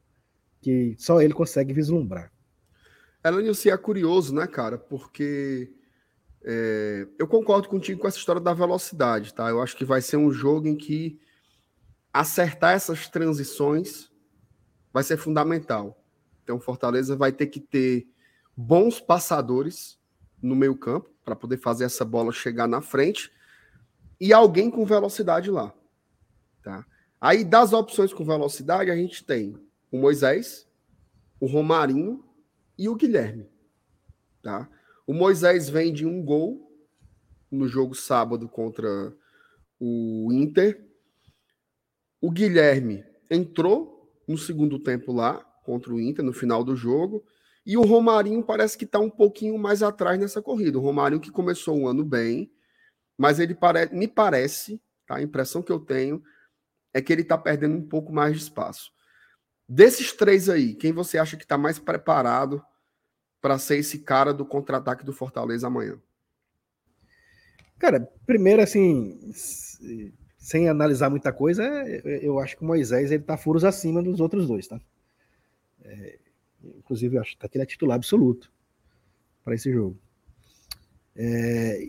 [0.60, 2.32] que só ele consegue vislumbrar.
[3.24, 4.78] Elenilson, é curioso, né, cara?
[4.78, 5.72] Porque
[6.44, 9.48] é, eu concordo contigo com essa história da velocidade, tá?
[9.48, 11.20] Eu acho que vai ser um jogo em que
[12.12, 14.11] acertar essas transições
[14.92, 15.98] vai ser fundamental.
[16.42, 18.08] Então, Fortaleza vai ter que ter
[18.56, 19.98] bons passadores
[20.40, 23.32] no meio campo para poder fazer essa bola chegar na frente
[24.20, 25.72] e alguém com velocidade lá,
[26.62, 26.84] tá?
[27.20, 29.56] Aí das opções com velocidade, a gente tem
[29.92, 30.68] o Moisés,
[31.38, 32.24] o Romarinho
[32.76, 33.48] e o Guilherme.
[34.42, 34.68] Tá?
[35.06, 36.72] O Moisés vem de um gol
[37.50, 39.14] no jogo sábado contra
[39.78, 40.84] o Inter.
[42.20, 43.91] O Guilherme entrou
[44.26, 47.24] no segundo tempo lá contra o Inter no final do jogo.
[47.64, 50.78] E o Romarinho parece que está um pouquinho mais atrás nessa corrida.
[50.78, 52.52] O Romarinho que começou o ano bem,
[53.16, 53.88] mas ele pare...
[53.94, 55.16] me parece, tá?
[55.16, 56.22] a impressão que eu tenho
[56.92, 58.92] é que ele está perdendo um pouco mais de espaço.
[59.68, 62.62] Desses três aí, quem você acha que está mais preparado
[63.40, 66.00] para ser esse cara do contra-ataque do Fortaleza amanhã?
[67.78, 69.18] Cara, primeiro assim,
[70.42, 71.62] sem analisar muita coisa,
[72.04, 74.80] eu acho que o Moisés ele tá furos acima dos outros dois, tá?
[75.84, 76.18] É,
[76.64, 78.52] inclusive, eu acho que ele é titular absoluto
[79.44, 79.96] para esse jogo.
[81.14, 81.88] É,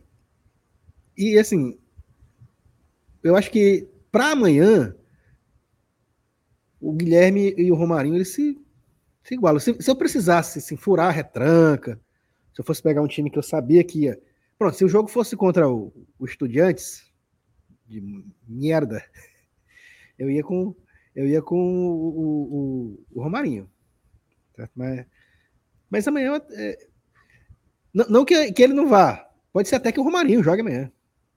[1.17, 1.79] e assim,
[3.23, 4.95] eu acho que para amanhã
[6.79, 8.61] o Guilherme e o Romarinho eles se
[9.23, 9.59] se iguala.
[9.59, 11.99] Se, se eu precisasse assim, furar a retranca,
[12.53, 14.21] se eu fosse pegar um time que eu sabia que ia.
[14.59, 17.11] Pronto, se o jogo fosse contra o, o Estudiantes,
[18.01, 19.03] de merda,
[20.17, 20.75] eu ia com,
[21.15, 23.69] eu ia com o, o, o Romarinho.
[24.55, 24.71] Certo?
[24.75, 25.05] Mas,
[25.89, 26.41] mas amanhã.
[26.51, 26.87] É,
[27.93, 29.29] não, não que, que ele não vá.
[29.51, 30.91] Pode ser até que o Romarinho jogue amanhã.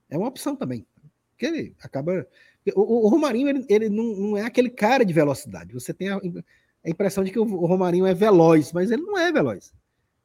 [0.08, 0.86] É uma opção também.
[1.30, 2.26] Porque ele acaba.
[2.74, 5.72] O, o Romarinho, ele, ele não, não, é aquele cara de velocidade.
[5.74, 9.30] Você tem a, a impressão de que o Romarinho é veloz, mas ele não é
[9.30, 9.72] veloz.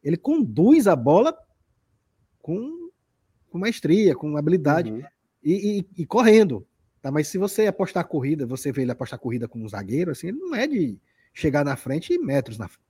[0.04, 1.38] Ele conduz a bola
[2.42, 2.90] com,
[3.50, 5.04] com maestria, com habilidade uhum.
[5.44, 6.68] E, e, e, correndo.
[7.02, 7.12] Tá?
[7.12, 10.38] Mas se você apostar corrida, você vê ele apostar corrida com um zagueiro, assim, ele
[10.38, 11.00] não é de
[11.34, 12.88] chegar na frente e metros na frente.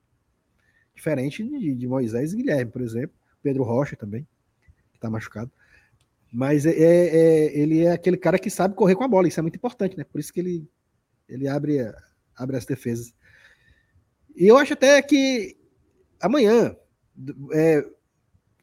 [0.94, 3.16] Diferente de, de Moisés e Guilherme, por exemplo.
[3.42, 4.26] Pedro Rocha também,
[4.92, 5.50] que está machucado.
[6.32, 9.40] Mas é, é, é, ele é aquele cara que sabe correr com a bola, isso
[9.40, 10.04] é muito importante, né?
[10.04, 10.68] Por isso que ele,
[11.28, 11.78] ele abre,
[12.36, 13.12] abre as defesas.
[14.34, 15.56] E eu acho até que
[16.20, 16.74] amanhã
[17.52, 17.84] é,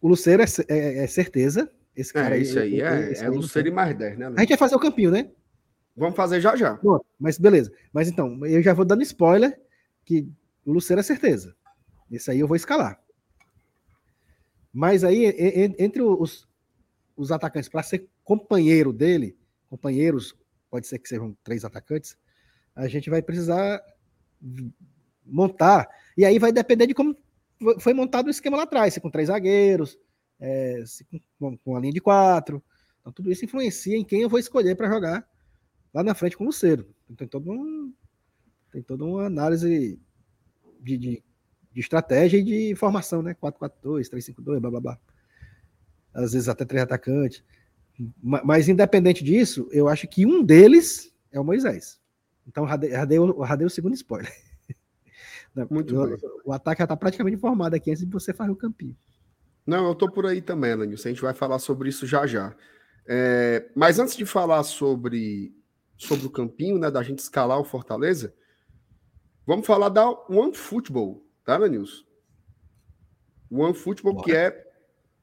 [0.01, 1.71] o Luceiro é, é, é, certeza.
[1.99, 4.27] Esse cara é, isso aí, é, é, é e mais 10, né?
[4.27, 5.29] A gente vai fazer o campinho, né?
[5.97, 6.77] Vamos fazer já já.
[6.77, 7.73] Pronto, mas beleza.
[7.91, 9.59] Mas então, eu já vou dando spoiler
[10.05, 10.25] que
[10.65, 11.53] o Luceiro é certeza.
[12.09, 13.03] Esse aí eu vou escalar.
[14.71, 15.25] Mas aí,
[15.77, 16.47] entre os,
[17.17, 19.37] os atacantes, para ser companheiro dele,
[19.69, 20.33] companheiros,
[20.69, 22.17] pode ser que sejam três atacantes,
[22.73, 23.83] a gente vai precisar
[25.25, 25.89] montar.
[26.15, 27.13] E aí vai depender de como
[27.79, 29.97] foi montado o esquema lá atrás, se com três zagueiros,
[30.39, 30.83] é,
[31.37, 32.63] com, com a linha de quatro.
[32.99, 35.27] Então, tudo isso influencia em quem eu vou escolher para jogar
[35.93, 36.87] lá na frente com o Luceiro.
[37.05, 37.93] Então, tem todo um,
[38.71, 39.99] tem toda uma análise
[40.79, 41.23] de, de,
[41.73, 43.35] de, estratégia e de formação, né?
[43.35, 44.99] 4-4-2, 3-5-2, blá blá blá.
[46.13, 47.43] Às vezes até três atacantes.
[48.21, 51.99] Mas, independente disso, eu acho que um deles é o Moisés.
[52.47, 54.31] Então, radei o segundo spoiler.
[55.69, 56.17] Muito o, bem.
[56.45, 58.95] O ataque já está praticamente formado aqui antes de você fazer o campinho.
[59.69, 61.09] Não, eu estou por aí também, Lenilson.
[61.09, 62.55] A gente vai falar sobre isso já já.
[63.07, 65.55] É, mas antes de falar sobre,
[65.95, 68.33] sobre o campinho, né, da gente escalar o Fortaleza,
[69.45, 72.03] vamos falar da One Football, tá, Lenilson?
[73.51, 74.25] One Football, Bora.
[74.25, 74.65] que é.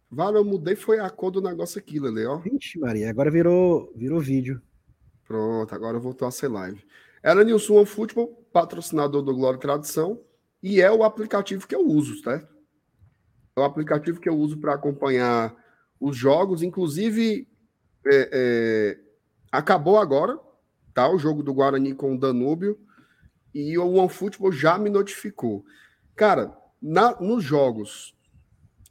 [0.09, 2.39] Vale, eu mudei, foi a cor do negócio aqui, Lele, ó.
[2.39, 4.63] Vixe, Maria, agora virou, virou vídeo.
[5.27, 6.81] Pronto, agora voltou a ser live.
[7.21, 10.21] Ela Nilson Football, patrocinador do Glória e Tradição,
[10.63, 12.56] e é o aplicativo que eu uso, certo?
[13.57, 15.57] É o aplicativo que eu uso para acompanhar
[15.99, 17.49] os jogos, inclusive
[18.05, 18.99] é, é,
[19.51, 20.39] acabou agora,
[20.93, 21.09] tá?
[21.09, 22.79] O jogo do Guarani com o Danúbio,
[23.55, 25.65] e o OneFootball já me notificou.
[26.15, 28.15] Cara, na, nos jogos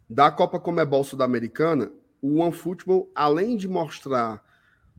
[0.10, 4.44] da Copa Comebol Sul-Americana, o OneFootball, além de mostrar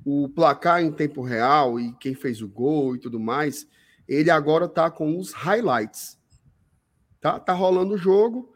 [0.04, 3.66] o placar em tempo real e quem fez o gol e tudo mais,
[4.06, 6.16] ele agora tá com os highlights.
[7.20, 8.54] Tá, tá rolando o jogo.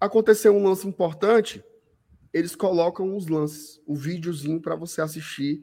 [0.00, 1.62] Aconteceu um lance importante,
[2.32, 5.62] eles colocam os lances, o videozinho para você assistir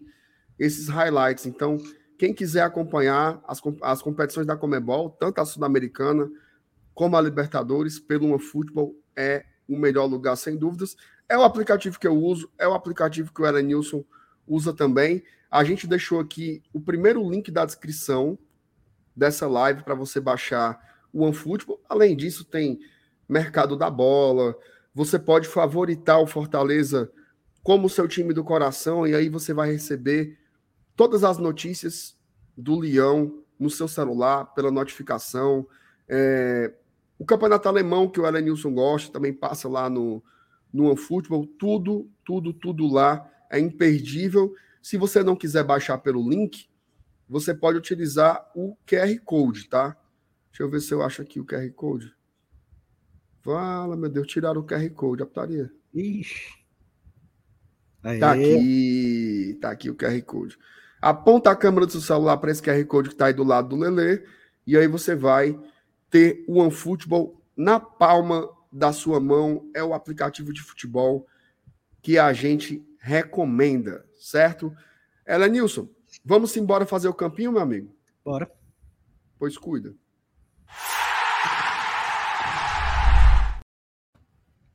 [0.59, 1.45] esses highlights.
[1.45, 1.77] Então,
[2.17, 6.29] quem quiser acompanhar as, as competições da Comebol, tanto a Sul-Americana
[6.93, 10.95] como a Libertadores, pelo Futebol, é o melhor lugar, sem dúvidas.
[11.29, 14.05] É o aplicativo que eu uso, é o aplicativo que o Elenilson Nilson
[14.47, 15.23] usa também.
[15.49, 18.37] A gente deixou aqui o primeiro link da descrição
[19.15, 20.79] dessa live para você baixar
[21.11, 21.81] o OneFootball.
[21.89, 22.79] Além disso, tem
[23.27, 24.55] mercado da bola.
[24.93, 27.11] Você pode favoritar o Fortaleza
[27.63, 30.37] como seu time do coração e aí você vai receber
[30.95, 32.17] todas as notícias
[32.55, 35.67] do Leão no seu celular pela notificação.
[36.07, 36.73] É...
[37.19, 40.23] o campeonato alemão que o Elenilson gosta também passa lá no
[40.73, 41.47] no OneFootball.
[41.57, 44.53] Tudo, tudo, tudo lá é imperdível.
[44.81, 46.69] Se você não quiser baixar pelo link,
[47.27, 49.97] você pode utilizar o QR Code, tá?
[50.51, 52.15] Deixa eu ver se eu acho aqui o QR Code.
[53.47, 55.71] Fala, meu Deus, tiraram o QR Code, a putaria.
[55.93, 56.53] Ixi.
[58.03, 58.19] Aê.
[58.19, 60.59] Tá aqui, tá aqui o QR Code.
[61.01, 63.69] Aponta a câmera do seu celular para esse QR Code que está aí do lado
[63.69, 64.21] do Lele,
[64.65, 65.57] e aí você vai
[66.09, 69.71] ter o OneFootball na palma da sua mão.
[69.73, 71.25] É o aplicativo de futebol
[72.01, 74.75] que a gente recomenda, certo?
[75.25, 75.87] Ela Nilson,
[76.25, 77.95] vamos embora fazer o campinho, meu amigo?
[78.25, 78.51] Bora.
[79.39, 79.95] Pois cuida.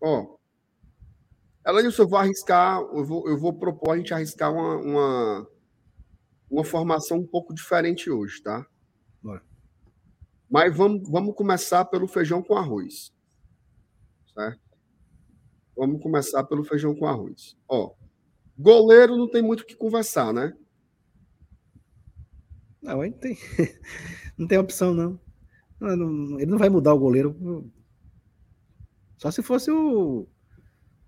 [0.02, 0.36] Ó,
[1.64, 5.48] ela Nilson, eu vou arriscar, eu vou, eu vou propor a gente arriscar uma, uma,
[6.50, 8.66] uma formação um pouco diferente hoje, tá?
[9.22, 9.42] Bora.
[10.50, 13.14] Mas vamos, vamos começar pelo feijão com arroz.
[14.34, 14.60] Certo?
[15.76, 17.56] Vamos começar pelo feijão com arroz.
[17.68, 17.94] Ó,
[18.58, 20.52] goleiro não tem muito o que conversar, né?
[22.82, 23.38] Não, ele tem,
[24.36, 25.20] não tem opção, não.
[25.78, 26.40] Não, não.
[26.40, 27.72] Ele não vai mudar o goleiro.
[29.22, 30.26] Só se fosse o,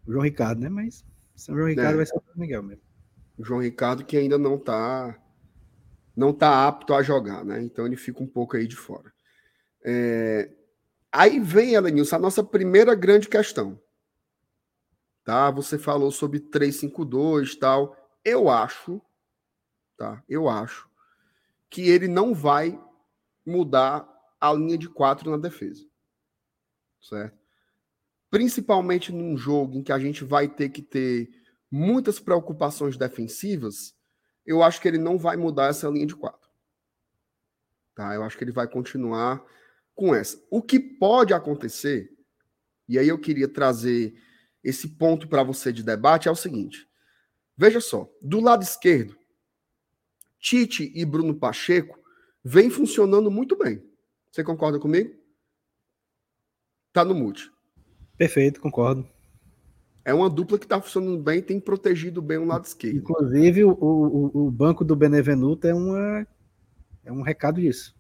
[0.07, 0.69] o João Ricardo, né?
[0.69, 1.05] Mas
[1.37, 1.97] o João Ricardo É.
[1.97, 2.85] vai ser o Miguel mesmo.
[3.37, 5.21] O João Ricardo que ainda não tá
[6.17, 7.61] não tá apto a jogar, né?
[7.61, 9.13] Então ele fica um pouco aí de fora.
[9.83, 10.49] É,
[11.11, 13.81] Aí vem, Elenilson, a nossa primeira grande questão.
[15.25, 15.51] Tá?
[15.51, 17.97] Você falou sobre 352 e tal.
[18.25, 19.03] Eu acho,
[19.97, 20.23] tá?
[20.29, 20.89] Eu acho
[21.69, 22.81] que ele não vai
[23.45, 24.09] mudar
[24.41, 25.85] a linha de quatro na defesa.
[27.01, 27.44] Certo?
[28.35, 31.31] Principalmente num jogo em que a gente vai ter que ter
[31.71, 33.95] muitas preocupações defensivas,
[34.45, 36.51] eu acho que ele não vai mudar essa linha de quatro.
[37.95, 38.13] Tá?
[38.13, 39.41] Eu acho que ele vai continuar
[39.95, 40.45] com essa.
[40.51, 42.13] O que pode acontecer,
[42.89, 44.21] e aí eu queria trazer
[44.65, 46.89] esse ponto para você de debate, é o seguinte.
[47.57, 49.17] Veja só, do lado esquerdo,
[50.41, 52.01] Tite e Bruno Pacheco
[52.43, 53.81] vêm funcionando muito bem.
[54.33, 55.15] Você concorda comigo?
[56.93, 57.54] Tá no mute.
[58.17, 59.07] Perfeito, concordo.
[60.05, 62.99] É uma dupla que está funcionando bem, tem protegido bem o lado esquerdo.
[62.99, 66.27] Inclusive, o, o, o banco do Benevenuto é, uma,
[67.03, 67.97] é um recado disso.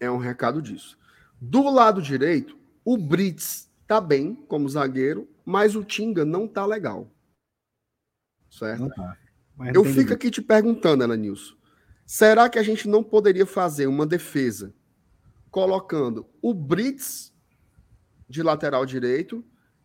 [0.00, 0.98] É um recado disso.
[1.38, 7.10] Do lado direito, o Brits tá bem como zagueiro, mas o Tinga não tá legal.
[8.50, 8.80] Certo?
[8.80, 9.18] Não tá.
[9.72, 11.54] Eu fico aqui te perguntando, Ana Nilson.
[12.06, 14.74] Será que a gente não poderia fazer uma defesa
[15.50, 17.33] colocando o Brits
[18.34, 19.44] de lateral direito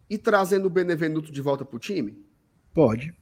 [0.09, 2.25] e trazendo o Benevenuto de volta para o time?
[2.73, 3.13] Pode.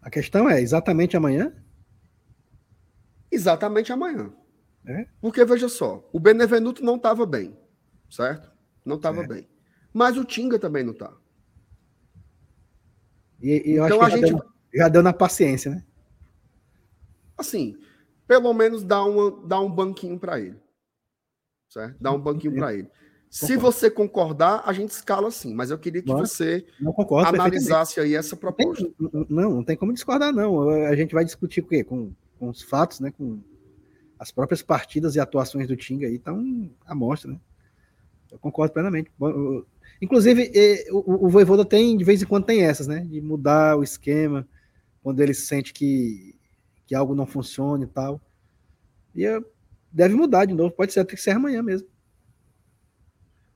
[0.00, 1.52] A questão é, exatamente amanhã?
[3.30, 4.32] Exatamente amanhã.
[4.86, 5.06] É?
[5.20, 7.54] Porque, veja só, o Benevenuto não estava bem,
[8.10, 8.50] certo?
[8.82, 9.34] Não estava Certo.
[9.34, 9.46] bem.
[9.92, 11.14] Mas o Tinga também não tá.
[13.42, 15.84] E, e eu Então acho a já, gente, deu, já deu na paciência, né?
[17.36, 17.76] assim,
[18.26, 20.58] pelo menos dá, uma, dá um banquinho para ele.
[21.68, 21.96] Certo?
[22.00, 22.90] Dá um banquinho para ele.
[23.30, 28.00] Se você concordar, a gente escala assim, mas eu queria que você Não concordo analisasse
[28.00, 28.90] aí essa Não proposta.
[28.98, 30.68] não, não tem como discordar, não.
[30.68, 31.84] A gente vai discutir o quê?
[31.84, 33.12] Com, com os fatos, né?
[33.16, 33.40] Com
[34.18, 37.40] as próprias partidas e atuações do Tinga aí estão à mostra, né?
[38.32, 39.12] Eu concordo plenamente.
[40.02, 40.50] Inclusive,
[40.90, 43.00] o, o Voivoda tem, de vez em quando, tem essas, né?
[43.08, 44.46] De mudar o esquema
[45.04, 46.34] quando ele sente que,
[46.84, 48.20] que algo não funciona e tal.
[49.14, 49.24] E
[49.92, 50.72] deve mudar de novo.
[50.72, 51.86] Pode ser até que ser amanhã mesmo.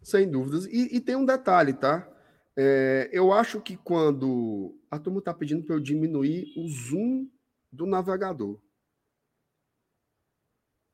[0.05, 0.67] Sem dúvidas.
[0.67, 2.07] E, e tem um detalhe, tá?
[2.55, 4.79] É, eu acho que quando.
[4.91, 7.27] A turma está pedindo para eu diminuir o zoom
[7.73, 8.61] do navegador.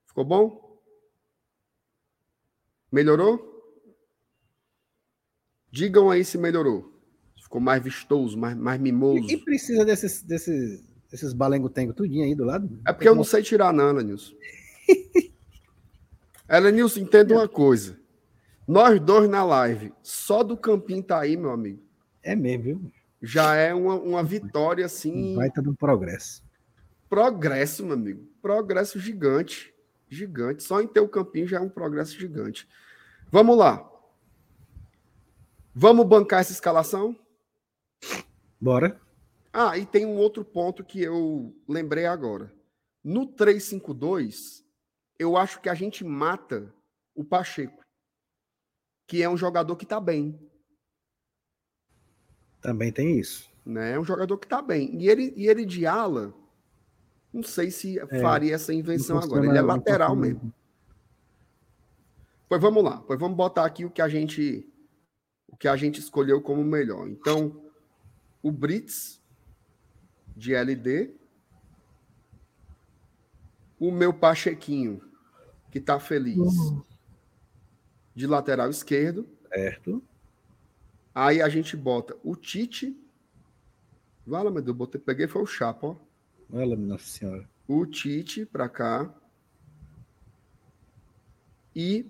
[0.07, 0.81] Ficou bom?
[2.91, 3.49] Melhorou?
[5.71, 6.99] Digam aí se melhorou.
[7.43, 9.29] Ficou mais vistoso, mais, mais mimoso.
[9.29, 12.81] E, e precisa desses, desses, desses balengo-tengo tudinho aí do lado?
[12.87, 14.35] É porque eu não sei tirar, não, Elenilson.
[16.49, 18.00] Elenilson, entenda uma coisa.
[18.71, 21.83] Nós dois na live, só do Campinho tá aí, meu amigo.
[22.23, 22.93] É mesmo, viu?
[23.21, 26.41] Já é uma, uma vitória, assim, Vai ter um progresso.
[27.09, 28.25] progresso, meu amigo.
[28.41, 29.75] Progresso gigante.
[30.09, 30.63] Gigante.
[30.63, 32.69] Só em ter o Campinho já é um progresso gigante.
[33.29, 33.91] Vamos lá.
[35.75, 37.19] Vamos bancar essa escalação?
[38.61, 39.01] Bora.
[39.53, 42.55] Ah, e tem um outro ponto que eu lembrei agora.
[43.03, 44.65] No 352,
[45.19, 46.73] eu acho que a gente mata
[47.17, 47.80] o Pacheco,
[49.11, 50.39] que é um jogador que tá bem,
[52.61, 53.51] Também tem isso.
[53.67, 53.95] né?
[53.95, 54.95] É um jogador que tá bem.
[55.03, 56.33] E ele, e ele de ala,
[57.33, 59.45] não sei se faria essa invenção agora.
[59.45, 60.35] Ele é lateral funciona.
[60.35, 60.55] mesmo.
[62.49, 63.03] Pois vamos lá.
[63.05, 64.65] Pois vamos botar aqui o que a gente
[65.49, 67.09] o que a gente escolheu como melhor.
[67.09, 67.61] Então,
[68.41, 69.21] o Brits
[70.37, 71.17] de LD
[73.81, 75.03] o meu Pachequinho,
[75.73, 76.85] que está feliz, uhum.
[78.15, 79.29] De lateral esquerdo.
[79.49, 80.03] Certo.
[81.15, 82.97] Aí a gente bota o Tite.
[84.27, 85.97] Vala, meu Deus, botei, peguei foi o Chapa, ó.
[86.53, 87.49] Olha, nossa senhora.
[87.67, 89.13] O Tite para cá.
[91.75, 92.07] E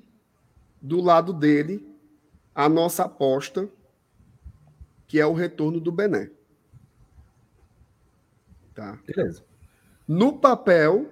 [0.80, 1.86] do lado dele,
[2.54, 3.68] a nossa aposta,
[5.06, 6.30] que é o retorno do Bené.
[8.74, 8.98] Tá?
[9.06, 9.44] Beleza.
[10.06, 11.10] No papel,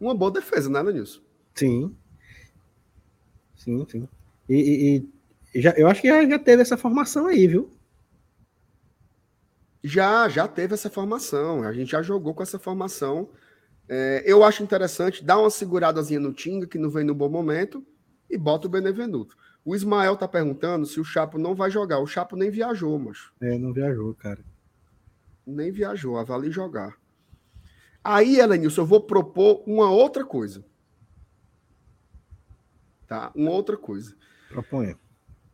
[0.00, 1.20] uma boa defesa, né, Lenilson?
[1.54, 1.96] Sim.
[3.62, 4.08] Sim, sim.
[4.48, 5.08] E, e,
[5.54, 7.70] e, já, eu acho que já, já teve essa formação aí, viu?
[9.84, 11.62] Já, já teve essa formação.
[11.62, 13.28] A gente já jogou com essa formação.
[13.88, 17.84] É, eu acho interessante dar uma seguradazinha no Tinga, que não vem no bom momento,
[18.28, 19.36] e bota o Benevenuto.
[19.64, 22.00] O Ismael tá perguntando se o Chapo não vai jogar.
[22.00, 23.30] O Chapo nem viajou, mas.
[23.40, 24.40] É, não viajou, cara.
[25.46, 26.96] Nem viajou, avali jogar.
[28.02, 30.64] Aí, Elenilson, eu vou propor uma outra coisa.
[33.12, 33.30] Tá?
[33.34, 34.16] Uma outra coisa.
[34.48, 34.98] Proponha.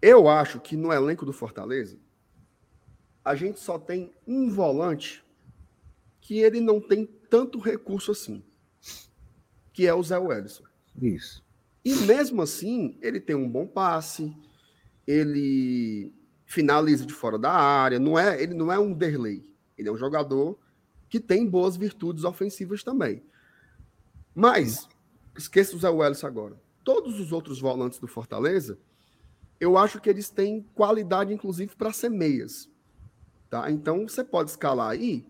[0.00, 1.98] Eu acho que no elenco do Fortaleza,
[3.24, 5.24] a gente só tem um volante
[6.20, 8.44] que ele não tem tanto recurso assim,
[9.72, 10.62] que é o Zé Wellison.
[11.02, 11.44] Isso.
[11.84, 14.32] E mesmo assim, ele tem um bom passe,
[15.04, 16.14] ele
[16.46, 19.44] finaliza de fora da área, não é, ele não é um Derlei,
[19.76, 20.56] ele é um jogador
[21.08, 23.20] que tem boas virtudes ofensivas também.
[24.32, 24.88] Mas,
[25.36, 26.67] esqueça o Zé Wellison agora.
[26.88, 28.78] Todos os outros volantes do Fortaleza,
[29.60, 32.66] eu acho que eles têm qualidade, inclusive, para ser meias.
[33.50, 33.70] Tá?
[33.70, 35.28] Então, você pode escalar aí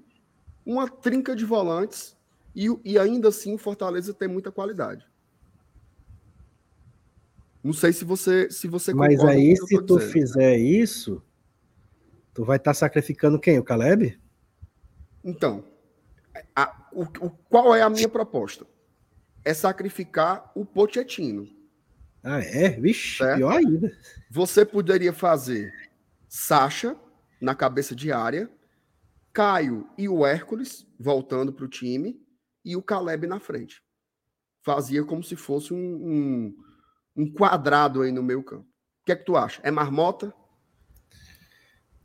[0.64, 2.16] uma trinca de volantes
[2.54, 5.04] e, e ainda assim o Fortaleza tem muita qualidade.
[7.61, 10.12] Não sei se você se você Mas aí, se tu dizendo.
[10.12, 11.20] fizer isso,
[12.32, 13.59] tu vai estar tá sacrificando quem?
[13.59, 14.16] O Caleb?
[15.24, 15.64] Então,
[16.54, 18.64] a, o, o, qual é a minha proposta?
[19.45, 21.49] É sacrificar o Pochettino.
[22.22, 22.70] Ah, é?
[22.70, 23.36] Vixe, certo?
[23.36, 23.97] pior ainda.
[24.30, 25.72] Você poderia fazer
[26.28, 26.97] Sacha
[27.41, 28.51] na cabeça de área,
[29.32, 32.20] Caio e o Hércules voltando para o time
[32.64, 33.82] e o Caleb na frente.
[34.62, 36.57] Fazia como se fosse um, um,
[37.16, 38.64] um quadrado aí no meio campo.
[38.64, 39.61] O que é que tu acha?
[39.64, 40.34] É marmota?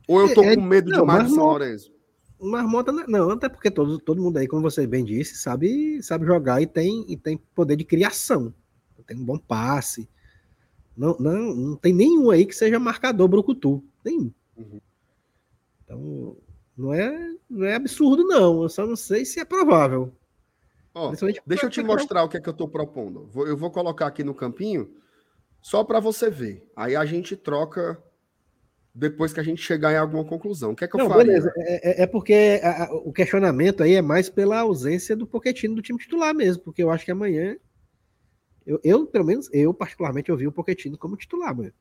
[0.08, 1.92] Ou eu tô é, com medo não, demais do São Lourenço?
[2.44, 6.60] Marmota não, até porque todo, todo mundo aí, como você bem disse, sabe, sabe jogar
[6.60, 8.52] e tem, e tem poder de criação.
[9.06, 10.08] Tem um bom passe.
[10.96, 13.84] Não, não, não tem nenhum aí que seja marcador brucutu.
[14.04, 14.32] Nenhum.
[14.56, 14.80] Uhum.
[15.84, 16.36] Então,
[16.76, 18.62] não é, não é absurdo, não.
[18.62, 20.12] Eu só não sei se é provável.
[20.94, 21.12] Ó,
[21.44, 23.28] deixa eu te mostrar o que é que eu estou propondo.
[23.34, 24.94] Eu vou colocar aqui no campinho
[25.60, 26.70] só para você ver.
[26.76, 28.00] Aí a gente troca
[28.94, 30.70] depois que a gente chegar em alguma conclusão.
[30.70, 31.24] O que é que eu faria?
[31.24, 31.52] Beleza.
[31.56, 35.74] É, é, é porque a, a, o questionamento aí é mais pela ausência do Poquetino
[35.74, 37.56] do time titular mesmo, porque eu acho que amanhã
[38.64, 41.72] eu, eu pelo menos eu particularmente ouvi o Poquetino como titular, mano.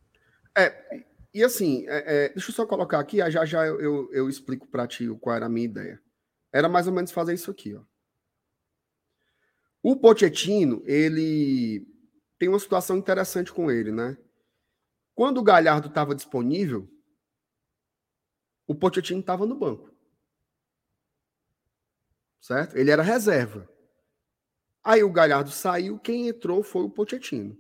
[0.57, 4.30] É, e assim, é, é, deixa eu só colocar aqui, já já eu, eu, eu
[4.30, 6.01] explico para ti qual era a minha ideia.
[6.51, 7.82] Era mais ou menos fazer isso aqui, ó.
[9.82, 11.86] O Pochettino, ele
[12.39, 14.18] tem uma situação interessante com ele, né?
[15.14, 16.89] Quando o Galhardo estava disponível,
[18.74, 19.93] o Pochettino estava no banco.
[22.41, 22.76] Certo?
[22.76, 23.69] Ele era reserva.
[24.84, 27.57] Aí o Galhardo saiu, quem entrou foi o Pochettino.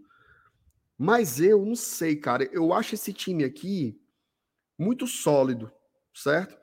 [0.97, 2.43] Mas eu não sei, cara.
[2.45, 3.99] Eu acho esse time aqui
[4.77, 5.71] muito sólido,
[6.13, 6.57] certo?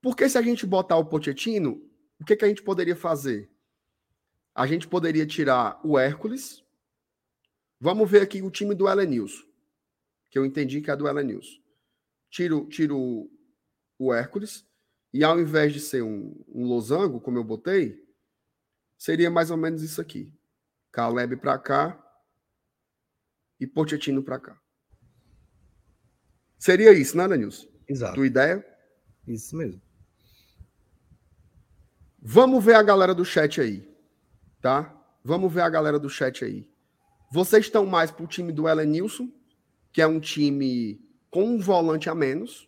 [0.00, 1.82] Porque se a gente botar o Pochettino,
[2.20, 3.50] o que, que a gente poderia fazer?
[4.54, 6.62] A gente poderia tirar o Hércules.
[7.80, 9.44] Vamos ver aqui o time do Elenilson,
[10.30, 11.58] que eu entendi que é do Elenilson.
[12.30, 13.30] Tiro, tiro
[13.98, 14.66] o Hércules,
[15.12, 18.06] e ao invés de ser um, um losango, como eu botei,
[18.96, 20.32] seria mais ou menos isso aqui.
[20.92, 22.04] Caleb para cá,
[23.60, 24.60] e Pochettino para cá.
[26.58, 27.68] Seria isso, né, Lenilson?
[27.88, 28.14] Exato.
[28.14, 28.64] Tua ideia?
[29.26, 29.80] Isso mesmo.
[32.20, 33.88] Vamos ver a galera do chat aí,
[34.60, 34.94] tá?
[35.22, 36.68] Vamos ver a galera do chat aí.
[37.30, 39.30] Vocês estão mais pro time do Elenilson,
[39.92, 42.67] que é um time com um volante a menos.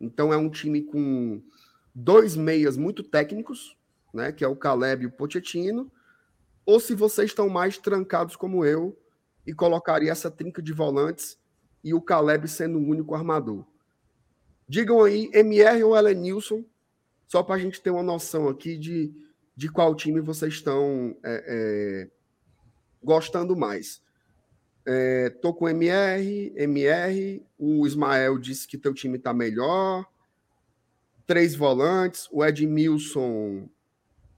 [0.00, 1.42] Então é um time com
[1.94, 3.76] dois meias muito técnicos,
[4.12, 4.32] né?
[4.32, 5.90] Que é o Caleb e o Pochettino.
[6.64, 8.96] Ou se vocês estão mais trancados como eu,
[9.46, 11.38] e colocaria essa trinca de volantes
[11.84, 13.64] e o Caleb sendo o único armador.
[14.68, 16.64] Digam aí, MR ou Elenilson,
[17.28, 19.14] só para a gente ter uma noção aqui de,
[19.54, 22.10] de qual time vocês estão é, é,
[23.02, 24.02] gostando mais.
[24.86, 30.06] É, tô com MR, MR, o Ismael disse que teu time está melhor.
[31.26, 33.68] Três volantes, o Edmilson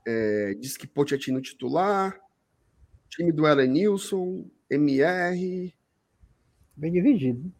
[0.06, 2.18] é, disse que Pochettino titular.
[3.10, 5.74] Time do Elenilson, MR.
[6.74, 7.52] Bem dividido.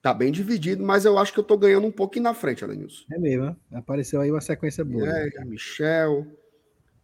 [0.00, 3.04] Tá bem dividido, mas eu acho que eu tô ganhando um pouquinho na frente, Elenilson.
[3.12, 5.08] É mesmo, apareceu aí uma sequência boa.
[5.08, 5.44] É, né?
[5.44, 6.24] Michel.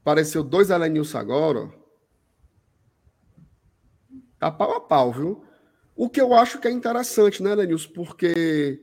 [0.01, 1.84] Apareceu dois Elenilson agora, ó.
[4.45, 5.43] Tá pau a pau, viu?
[5.97, 7.91] O que eu acho que é interessante, né, Elenilson?
[7.95, 8.79] Porque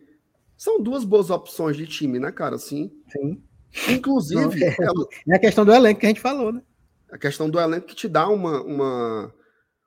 [0.58, 2.56] são duas boas opções de time, né, cara?
[2.56, 2.92] Assim.
[3.12, 3.44] Sim.
[3.94, 4.64] Inclusive.
[4.64, 4.76] é,
[5.30, 6.64] é a questão do elenco que a gente falou, né?
[7.12, 9.34] A questão do elenco que te dá uma, uma,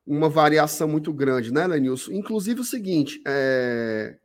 [0.06, 2.12] uma variação muito grande, né, Lenilson?
[2.12, 4.16] Inclusive o seguinte, é...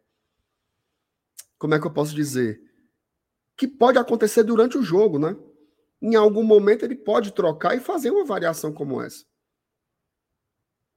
[1.57, 2.61] como é que eu posso dizer?
[3.57, 5.35] Que pode acontecer durante o jogo, né?
[5.99, 9.27] Em algum momento ele pode trocar e fazer uma variação como essa.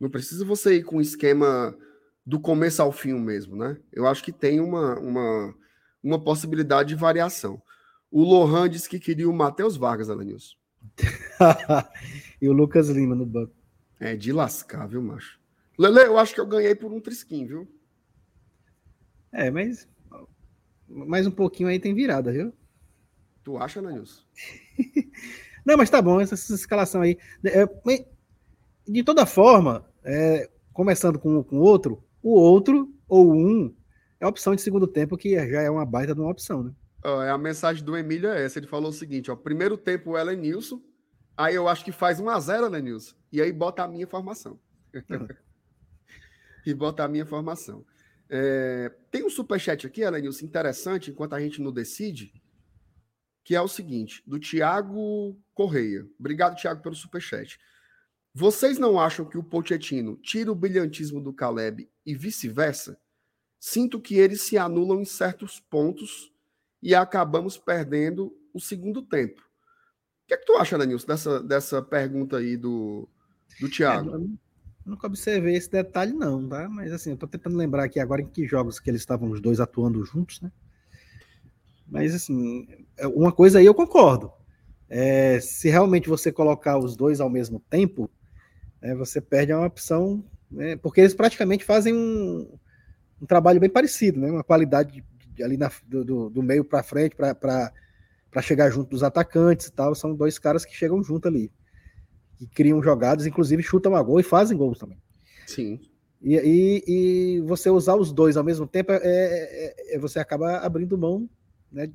[0.03, 1.79] Não precisa você ir com o esquema
[2.27, 3.79] do começo ao fim mesmo, né?
[3.93, 5.55] Eu acho que tem uma, uma,
[6.03, 7.63] uma possibilidade de variação.
[8.11, 10.57] O Lohan disse que queria o Matheus Vargas, Alanilson.
[12.43, 13.55] e o Lucas Lima no banco.
[14.01, 15.39] É de lascar, viu, macho?
[15.79, 17.69] Lele, eu acho que eu ganhei por um trisquinho, viu?
[19.31, 19.89] É, mas
[20.89, 22.53] mais um pouquinho aí tem virada, viu?
[23.45, 24.21] Tu acha, Nanilson?
[25.65, 27.17] Não, mas tá bom, essa, essa escalação aí.
[27.45, 27.65] É,
[28.87, 33.75] de toda forma, é, começando com o outro, o outro ou um
[34.21, 36.73] é a opção de segundo tempo, que já é uma baita de uma opção, né?
[37.27, 38.59] é a mensagem do Emílio é essa.
[38.59, 40.81] Ele falou o seguinte: ó, primeiro tempo o Ellen Nilson,
[41.37, 44.61] aí eu acho que faz 1x0, Ellen Nilson, e aí bota a minha formação.
[46.65, 47.85] e bota a minha formação.
[48.31, 52.33] É, tem um superchat aqui, Ellen Nilson, interessante, enquanto a gente não decide,
[53.45, 56.07] que é o seguinte: do Tiago Correia.
[56.19, 57.59] Obrigado, Tiago, pelo superchat.
[58.35, 62.99] Vocês não acham que o Pochettino tira o brilhantismo do Caleb e vice-versa?
[63.61, 66.33] Sinto que eles se anulam em certos pontos
[66.83, 69.41] e acabamos perdendo o segundo tempo.
[69.41, 73.07] O que é que tu acha, Danilson, dessa, dessa pergunta aí do,
[73.61, 74.17] do Thiago?
[74.17, 74.21] É,
[74.85, 76.69] nunca observei esse detalhe, não, tá?
[76.71, 79.41] Mas assim, eu tô tentando lembrar aqui agora em que jogos que eles estavam os
[79.41, 80.51] dois atuando juntos, né?
[81.87, 82.67] Mas assim,
[82.97, 84.33] é, uma coisa aí eu concordo.
[84.89, 88.11] É, se realmente você colocar os dois ao mesmo tempo,
[88.83, 90.77] é, você perde uma opção, né?
[90.77, 92.49] porque eles praticamente fazem um,
[93.21, 94.31] um trabalho bem parecido, né?
[94.31, 95.05] Uma qualidade
[95.43, 97.73] ali na, do, do meio para frente para
[98.43, 99.95] chegar junto dos atacantes e tal.
[99.95, 101.51] São dois caras que chegam junto ali.
[102.37, 104.99] Que criam jogadas, inclusive chutam a gol e fazem gols também.
[105.47, 105.81] Sim.
[106.21, 110.59] E, e, e você usar os dois ao mesmo tempo, é, é, é, você acaba
[110.59, 111.29] abrindo mão,
[111.71, 111.91] né?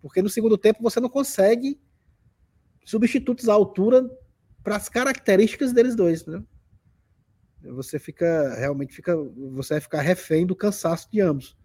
[0.00, 1.78] Porque no segundo tempo você não consegue
[2.84, 4.08] substitutos à altura
[4.66, 6.42] para as características deles dois, né?
[7.62, 9.14] Você fica realmente fica,
[9.54, 11.56] você vai ficar refém do cansaço de ambos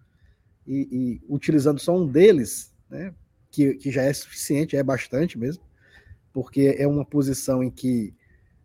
[0.68, 3.12] e, e utilizando só um deles, né,
[3.50, 5.64] que, que já é suficiente, é bastante mesmo,
[6.32, 8.14] porque é uma posição em que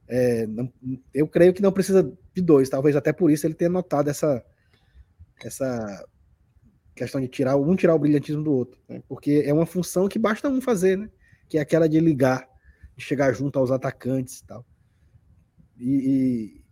[0.07, 0.71] é, não,
[1.15, 2.03] eu creio que não precisa
[2.35, 4.45] de dois, talvez até por isso ele tenha notado essa,
[5.43, 6.07] essa
[6.95, 9.03] questão de tirar um tirar o brilhantismo do outro, né?
[9.09, 11.09] porque é uma função que basta um fazer, né?
[11.49, 12.47] que é aquela de ligar,
[13.01, 14.67] chegar junto aos atacantes e tal.
[15.79, 16.65] E, e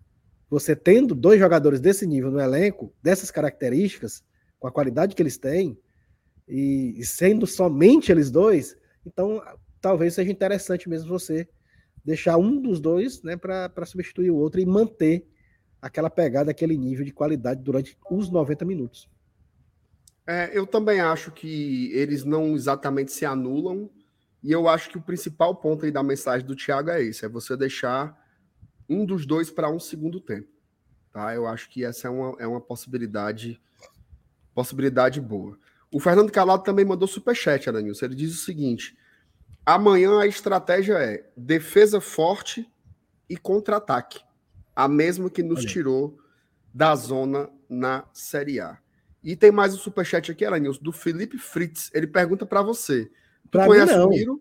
[0.49, 4.22] você tendo dois jogadores desse nível no elenco, dessas características,
[4.59, 5.79] com a qualidade que eles têm,
[6.49, 9.43] e, e sendo somente eles dois, então
[9.81, 11.49] talvez seja interessante mesmo você
[12.05, 15.27] deixar um dos dois né, para substituir o outro e manter
[15.81, 19.09] aquela pegada, aquele nível de qualidade durante os 90 minutos.
[20.27, 23.91] É, eu também acho que eles não exatamente se anulam,
[24.45, 27.29] e eu acho que o principal ponto aí da mensagem do Thiago é esse: é
[27.29, 28.17] você deixar
[28.89, 30.49] um dos dois para um segundo tempo.
[31.11, 31.35] Tá?
[31.35, 33.61] Eu acho que essa é uma, é uma possibilidade
[34.55, 35.59] Possibilidade boa.
[35.93, 38.05] O Fernando Calado também mandou superchat, Aranilson.
[38.05, 38.97] Ele diz o seguinte:
[39.67, 42.71] amanhã a estratégia é defesa forte
[43.29, 44.21] e contra-ataque.
[44.75, 45.69] A mesma que nos Olha.
[45.69, 46.19] tirou
[46.73, 48.79] da zona na Série A.
[49.23, 51.91] E tem mais um superchat aqui, Aranilson, do Felipe Fritz.
[51.93, 53.11] Ele pergunta para você.
[53.51, 54.41] Pra conhece o Miro?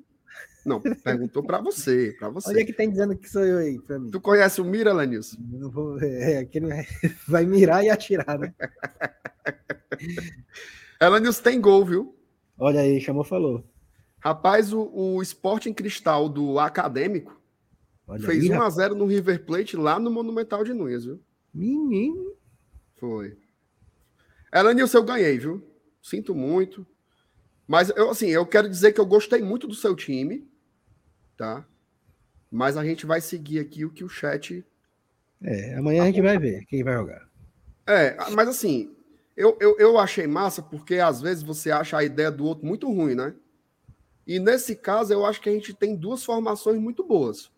[0.65, 2.49] Não, perguntou para você, para você.
[2.49, 4.09] Olha que tem dizendo que sou eu aí, para mim.
[4.09, 5.37] Tu conhece o Mira, Lanilson?
[5.39, 6.67] Não vou, é, aquele
[7.27, 8.53] vai mirar e atirar, né?
[11.01, 12.17] Elanilson tem gol, viu?
[12.57, 13.63] Olha aí, chamou, falou.
[14.19, 17.41] Rapaz, o, o Sporting Cristal do Acadêmico
[18.07, 21.19] Olha fez 1x0 no River Plate lá no Monumental de Nunes, viu?
[21.53, 22.33] Menino.
[22.95, 23.37] Foi.
[24.53, 25.61] Elanilson, eu ganhei, viu?
[26.01, 26.87] Sinto muito.
[27.67, 30.47] Mas, eu, assim, eu quero dizer que eu gostei muito do seu time,
[31.37, 31.65] tá?
[32.51, 34.65] Mas a gente vai seguir aqui o que o chat.
[35.41, 37.27] É, amanhã a gente vai ver quem vai jogar.
[37.87, 38.95] É, mas assim,
[39.35, 42.87] eu, eu, eu achei massa porque às vezes você acha a ideia do outro muito
[42.91, 43.33] ruim, né?
[44.25, 47.51] E nesse caso, eu acho que a gente tem duas formações muito boas.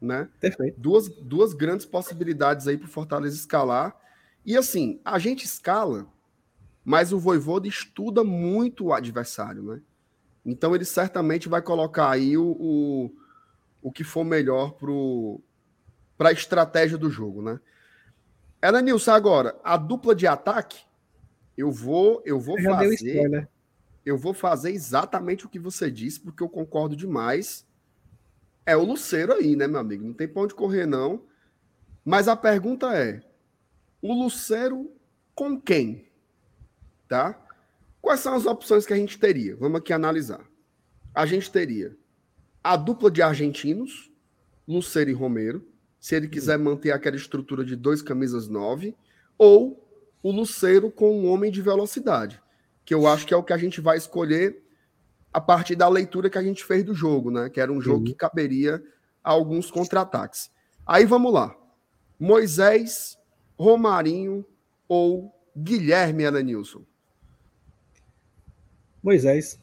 [0.00, 0.28] né?
[0.40, 0.80] Perfeito.
[0.80, 3.94] Duas, duas grandes possibilidades aí para o Fortaleza escalar.
[4.44, 6.06] E assim, a gente escala,
[6.84, 9.80] mas o Voivoda estuda muito o adversário, né?
[10.44, 13.14] Então ele certamente vai colocar aí o, o,
[13.82, 14.76] o que for melhor
[16.16, 17.60] para a estratégia do jogo, né?
[18.62, 20.84] Ela Nilson, agora, a dupla de ataque,
[21.56, 23.48] eu vou, eu vou fazer.
[24.04, 27.66] Eu vou fazer exatamente o que você disse, porque eu concordo demais.
[28.64, 30.04] É o Luceiro aí, né, meu amigo?
[30.04, 31.22] Não tem pra onde correr, não.
[32.04, 33.20] Mas a pergunta é:
[34.00, 34.90] o Luceiro
[35.34, 36.09] com quem?
[37.10, 37.36] Tá?
[38.00, 39.56] Quais são as opções que a gente teria?
[39.56, 40.48] Vamos aqui analisar.
[41.12, 41.96] A gente teria
[42.62, 44.12] a dupla de argentinos,
[44.68, 45.66] Luceiro e Romero,
[45.98, 48.96] se ele quiser manter aquela estrutura de dois camisas nove,
[49.36, 49.84] ou
[50.22, 52.40] o Luceiro com um homem de velocidade,
[52.84, 54.62] que eu acho que é o que a gente vai escolher
[55.32, 57.50] a partir da leitura que a gente fez do jogo, né?
[57.50, 58.80] Que era um jogo que caberia
[59.24, 60.48] a alguns contra-ataques.
[60.86, 61.56] Aí vamos lá.
[62.20, 63.18] Moisés,
[63.58, 64.46] Romarinho
[64.86, 66.84] ou Guilherme Elenilson?
[69.02, 69.58] Moisés.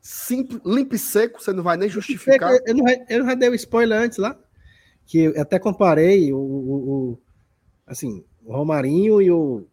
[0.00, 2.52] Simples, limpo e seco, você não vai nem justificar.
[2.64, 4.38] Eu, não, eu já dei o um spoiler antes lá,
[5.04, 7.18] que eu até comparei o, o, o
[7.86, 9.66] assim, o Romarinho e o,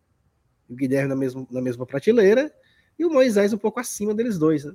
[0.68, 2.52] o Guilherme na mesma, na mesma prateleira,
[2.98, 4.74] e o Moisés um pouco acima deles dois, né?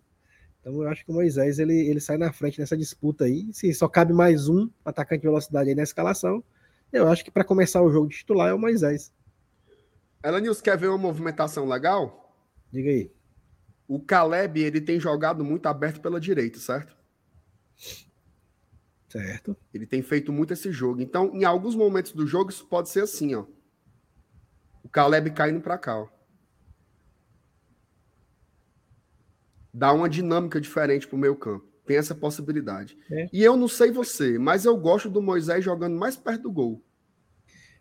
[0.61, 3.49] Então eu acho que o Moisés ele, ele sai na frente nessa disputa aí.
[3.53, 6.43] Se só cabe mais um atacante de velocidade aí na escalação,
[6.93, 9.13] eu acho que para começar o jogo de titular é o Moisés.
[10.23, 12.28] Elenils, quer ver uma movimentação legal?
[12.71, 13.13] Diga aí.
[13.87, 16.97] O Caleb, ele tem jogado muito aberto pela direita, certo?
[19.09, 19.57] Certo.
[19.73, 21.01] Ele tem feito muito esse jogo.
[21.01, 23.47] Então, em alguns momentos do jogo, isso pode ser assim, ó.
[24.85, 26.09] O Caleb caindo para cá, ó.
[29.73, 31.67] Dá uma dinâmica diferente pro meio campo.
[31.87, 32.99] Tem essa possibilidade.
[33.11, 33.29] É.
[33.33, 36.85] E eu não sei você, mas eu gosto do Moisés jogando mais perto do gol.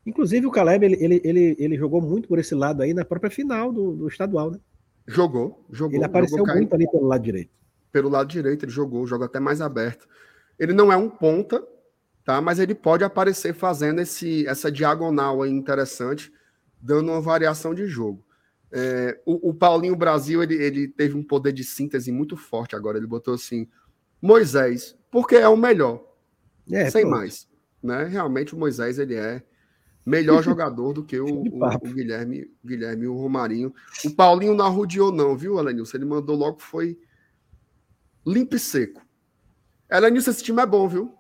[0.06, 3.30] Inclusive, o Caleb, ele, ele, ele, ele jogou muito por esse lado aí na própria
[3.30, 4.60] final do, do estadual, né?
[5.08, 5.96] Jogou, jogou.
[5.96, 7.52] Ele apareceu jogou muito ali pelo lado direito.
[7.92, 10.08] Pelo lado direito, ele jogou, joga até mais aberto.
[10.60, 11.66] Ele não é um ponta,
[12.26, 12.42] tá?
[12.42, 16.32] Mas ele pode aparecer fazendo esse, essa diagonal aí interessante,
[16.82, 18.24] dando uma variação de jogo.
[18.70, 22.98] É, o, o, Paulinho Brasil ele, ele teve um poder de síntese muito forte agora.
[22.98, 23.66] Ele botou assim:
[24.22, 26.04] Moisés, porque é o melhor.
[26.70, 27.16] É, sem pronto.
[27.16, 27.48] mais.
[27.82, 28.04] Né?
[28.04, 29.42] Realmente o Moisés ele é
[30.08, 33.74] melhor jogador do que o, o, o, Guilherme, Guilherme e o Romarinho.
[34.06, 35.98] O Paulinho não arrudiou, não, viu, Elenilson?
[35.98, 36.98] Ele mandou logo, foi
[38.26, 39.06] limpo e seco.
[39.92, 41.14] Elenilson, esse time é bom, viu?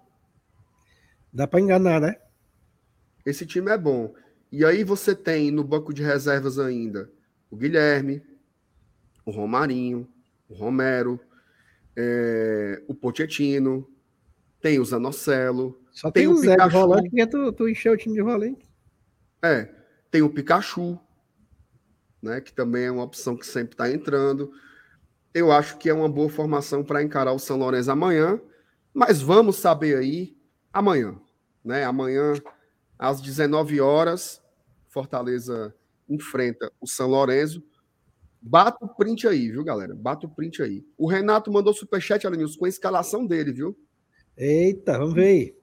[1.31, 2.15] Dá para enganar, né?
[3.25, 4.13] Esse time é bom.
[4.51, 7.11] E aí você tem no banco de reservas ainda
[7.49, 8.21] o Guilherme,
[9.25, 10.07] o Romarinho,
[10.49, 11.19] o Romero,
[11.95, 13.87] é, o Pochettino,
[14.61, 15.81] tem o Zanocelo.
[15.91, 18.66] Só tem, tem o Zé de volante, porque tu, tu encheu o time de volante.
[19.41, 19.69] É,
[20.09, 20.99] tem o Pikachu,
[22.21, 24.51] né, que também é uma opção que sempre está entrando.
[25.33, 28.41] Eu acho que é uma boa formação para encarar o São Lourenço amanhã,
[28.93, 30.35] mas vamos saber aí
[30.73, 31.19] amanhã,
[31.63, 31.83] né?
[31.83, 32.33] Amanhã
[32.97, 34.41] às 19 horas,
[34.87, 35.75] Fortaleza
[36.09, 37.63] enfrenta o São Lourenço.
[38.41, 39.93] Bata o print aí, viu, galera?
[39.93, 40.85] Bata o print aí.
[40.97, 43.77] O Renato mandou superchat, Alanils, com a escalação dele, viu?
[44.35, 45.57] Eita, vamos ver aí.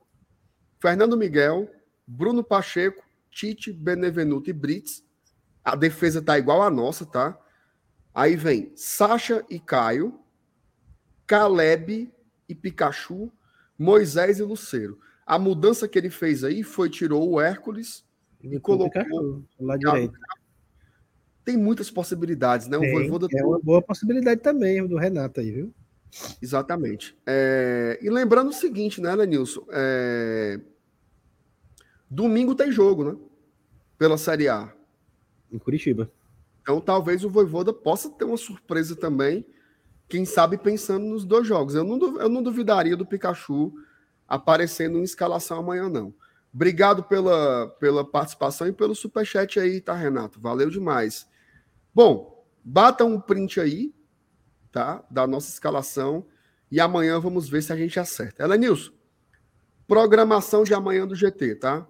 [0.81, 1.69] Fernando Miguel,
[2.07, 3.04] Bruno Pacheco,
[3.35, 5.05] Tite, Benevenuto e Brits.
[5.65, 7.39] A defesa tá igual a nossa, tá?
[8.15, 10.21] Aí vem Sacha e Caio,
[11.27, 12.13] Caleb
[12.49, 13.33] e Pikachu,
[13.77, 14.99] Moisés e Luceiro.
[15.27, 18.05] A mudança que ele fez aí foi tirou o Hércules
[18.41, 20.19] e, e colocou Pikachu, lá direito.
[21.45, 22.79] Tem muitas possibilidades, né?
[22.79, 25.75] Tem, o é uma boa possibilidade também do Renato aí, viu?
[26.41, 27.17] Exatamente.
[27.27, 27.99] É...
[28.01, 29.67] E lembrando o seguinte, né, Lenilson?
[29.71, 30.61] É...
[32.15, 33.17] Domingo tem jogo, né?
[33.99, 34.73] Pela Série A.
[35.51, 36.09] Em Curitiba.
[36.63, 39.45] Então talvez o Voivoda possa ter uma surpresa também,
[40.09, 41.75] quem sabe pensando nos dois jogos.
[41.75, 43.73] Eu não, eu não duvidaria do Pikachu
[44.29, 46.15] aparecendo em escalação amanhã, não.
[46.55, 50.41] Obrigado pela, pela participação e pelo superchat aí, tá, Renato?
[50.41, 51.29] Valeu demais.
[51.93, 53.93] Bom, bata um print aí,
[54.71, 55.05] tá?
[55.11, 56.25] Da nossa escalação.
[56.71, 58.41] E amanhã vamos ver se a gente acerta.
[58.45, 58.93] Ela Nilson,
[59.87, 61.89] programação de amanhã do GT, tá?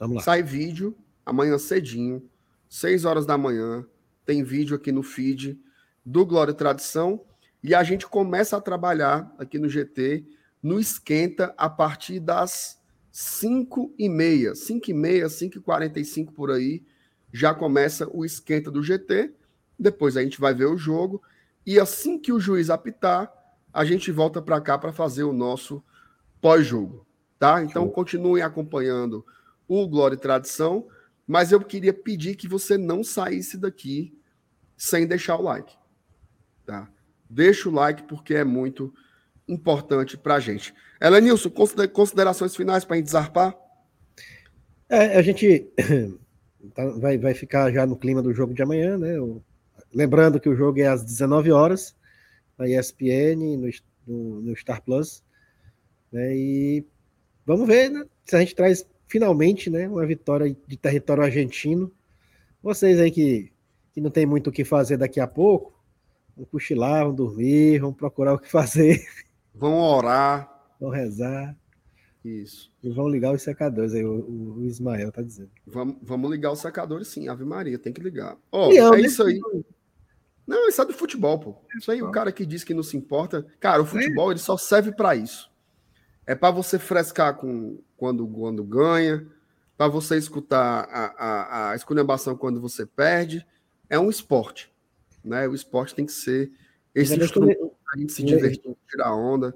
[0.00, 0.22] Vamos lá.
[0.22, 0.96] Sai vídeo
[1.26, 2.26] amanhã cedinho,
[2.70, 3.86] 6 horas da manhã.
[4.24, 5.60] Tem vídeo aqui no feed
[6.04, 7.22] do Glória e Tradição.
[7.62, 10.24] E a gente começa a trabalhar aqui no GT
[10.62, 12.80] no Esquenta a partir das
[13.12, 14.54] 5 e meia.
[14.54, 16.82] 5 e meia, 5 e 45 por aí.
[17.30, 19.34] Já começa o Esquenta do GT.
[19.78, 21.22] Depois a gente vai ver o jogo.
[21.66, 23.30] E assim que o juiz apitar,
[23.70, 25.84] a gente volta para cá para fazer o nosso
[26.40, 27.06] pós-jogo,
[27.38, 27.62] tá?
[27.62, 29.24] Então continuem acompanhando
[29.70, 30.88] o Glória e Tradição,
[31.24, 34.12] mas eu queria pedir que você não saísse daqui
[34.76, 35.72] sem deixar o like,
[36.66, 36.90] tá?
[37.28, 38.92] Deixa o like porque é muito
[39.46, 40.74] importante para a gente.
[41.00, 41.50] Elenilson,
[41.92, 43.56] considerações finais para a gente desarpar?
[44.88, 45.70] É, a gente
[46.74, 49.14] tá, vai, vai ficar já no clima do jogo de amanhã, né?
[49.94, 51.94] Lembrando que o jogo é às 19 horas,
[52.58, 53.70] na ESPN, no,
[54.04, 55.22] no, no Star Plus.
[56.10, 56.36] Né?
[56.36, 56.86] E
[57.46, 58.04] vamos ver né?
[58.24, 61.92] se a gente traz finalmente né, uma vitória de território argentino.
[62.62, 63.52] Vocês aí que,
[63.92, 65.74] que não tem muito o que fazer daqui a pouco,
[66.36, 69.04] vão cochilar, vão dormir, vão procurar o que fazer.
[69.52, 70.48] Vão orar.
[70.80, 71.56] Vão rezar.
[72.24, 72.70] Isso.
[72.82, 75.50] E vão ligar os secadores aí, o, o Ismael tá dizendo.
[75.66, 78.36] Vamos, vamos ligar os secadores, sim, Ave Maria, tem que ligar.
[78.52, 79.00] Ó, oh, é né?
[79.00, 79.40] isso aí.
[80.46, 81.56] Não, isso é do futebol, pô.
[81.76, 83.46] Isso aí, o cara que diz que não se importa.
[83.58, 85.49] Cara, o futebol ele só serve para isso.
[86.30, 89.26] É para você frescar com quando, quando ganha,
[89.76, 93.44] para você escutar a, a, a esculhambação quando você perde.
[93.88, 94.70] É um esporte.
[95.24, 95.48] Né?
[95.48, 96.52] O esporte tem que ser
[96.94, 99.52] esse instrumento a gente se divertir, tirar onda.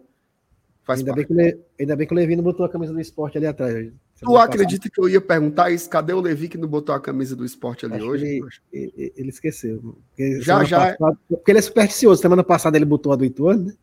[0.83, 1.61] Faz ainda, bem que Le...
[1.79, 3.93] ainda bem que o Levi não botou a camisa do esporte ali atrás.
[4.21, 5.89] Tu acredita que eu ia perguntar isso?
[5.89, 8.43] Cadê o Levi que não botou a camisa do esporte ali Acho hoje?
[8.73, 9.95] Ele, ele, esqueceu.
[10.09, 10.97] Porque já, já.
[10.97, 12.21] Passada, porque ele é supersticioso.
[12.21, 13.75] Semana passada ele botou a do Ituano, né?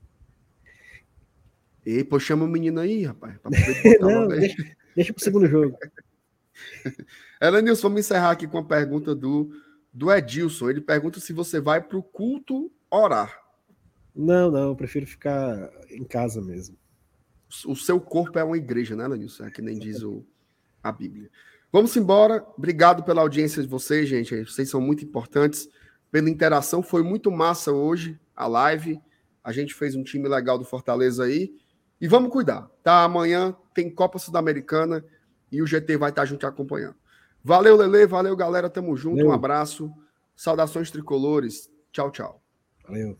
[1.85, 3.37] E, pô, chama o menino aí, rapaz.
[3.99, 5.77] não, deixa, deixa pro segundo jogo.
[7.41, 9.51] Elenilson, vamos encerrar aqui com a pergunta do,
[9.91, 10.69] do Edilson.
[10.69, 13.41] Ele pergunta se você vai para o culto orar.
[14.15, 16.77] Não, não, eu prefiro ficar em casa mesmo.
[17.65, 19.45] O seu corpo é uma igreja, né, Lenilson?
[19.45, 20.25] É que nem diz o,
[20.83, 21.29] a Bíblia.
[21.71, 22.45] Vamos embora.
[22.57, 24.43] Obrigado pela audiência de vocês, gente.
[24.43, 25.69] Vocês são muito importantes.
[26.11, 28.99] Pela interação, foi muito massa hoje a live.
[29.43, 31.53] A gente fez um time legal do Fortaleza aí.
[32.01, 33.03] E vamos cuidar, tá?
[33.03, 35.05] Amanhã tem Copa Sul-Americana
[35.51, 36.95] e o GT vai estar junto acompanhando.
[37.43, 38.07] Valeu, Lele.
[38.07, 38.69] Valeu, galera.
[38.69, 39.17] Tamo junto.
[39.17, 39.29] Valeu.
[39.29, 39.93] Um abraço.
[40.35, 41.69] Saudações tricolores.
[41.91, 42.41] Tchau, tchau.
[42.87, 43.17] Valeu.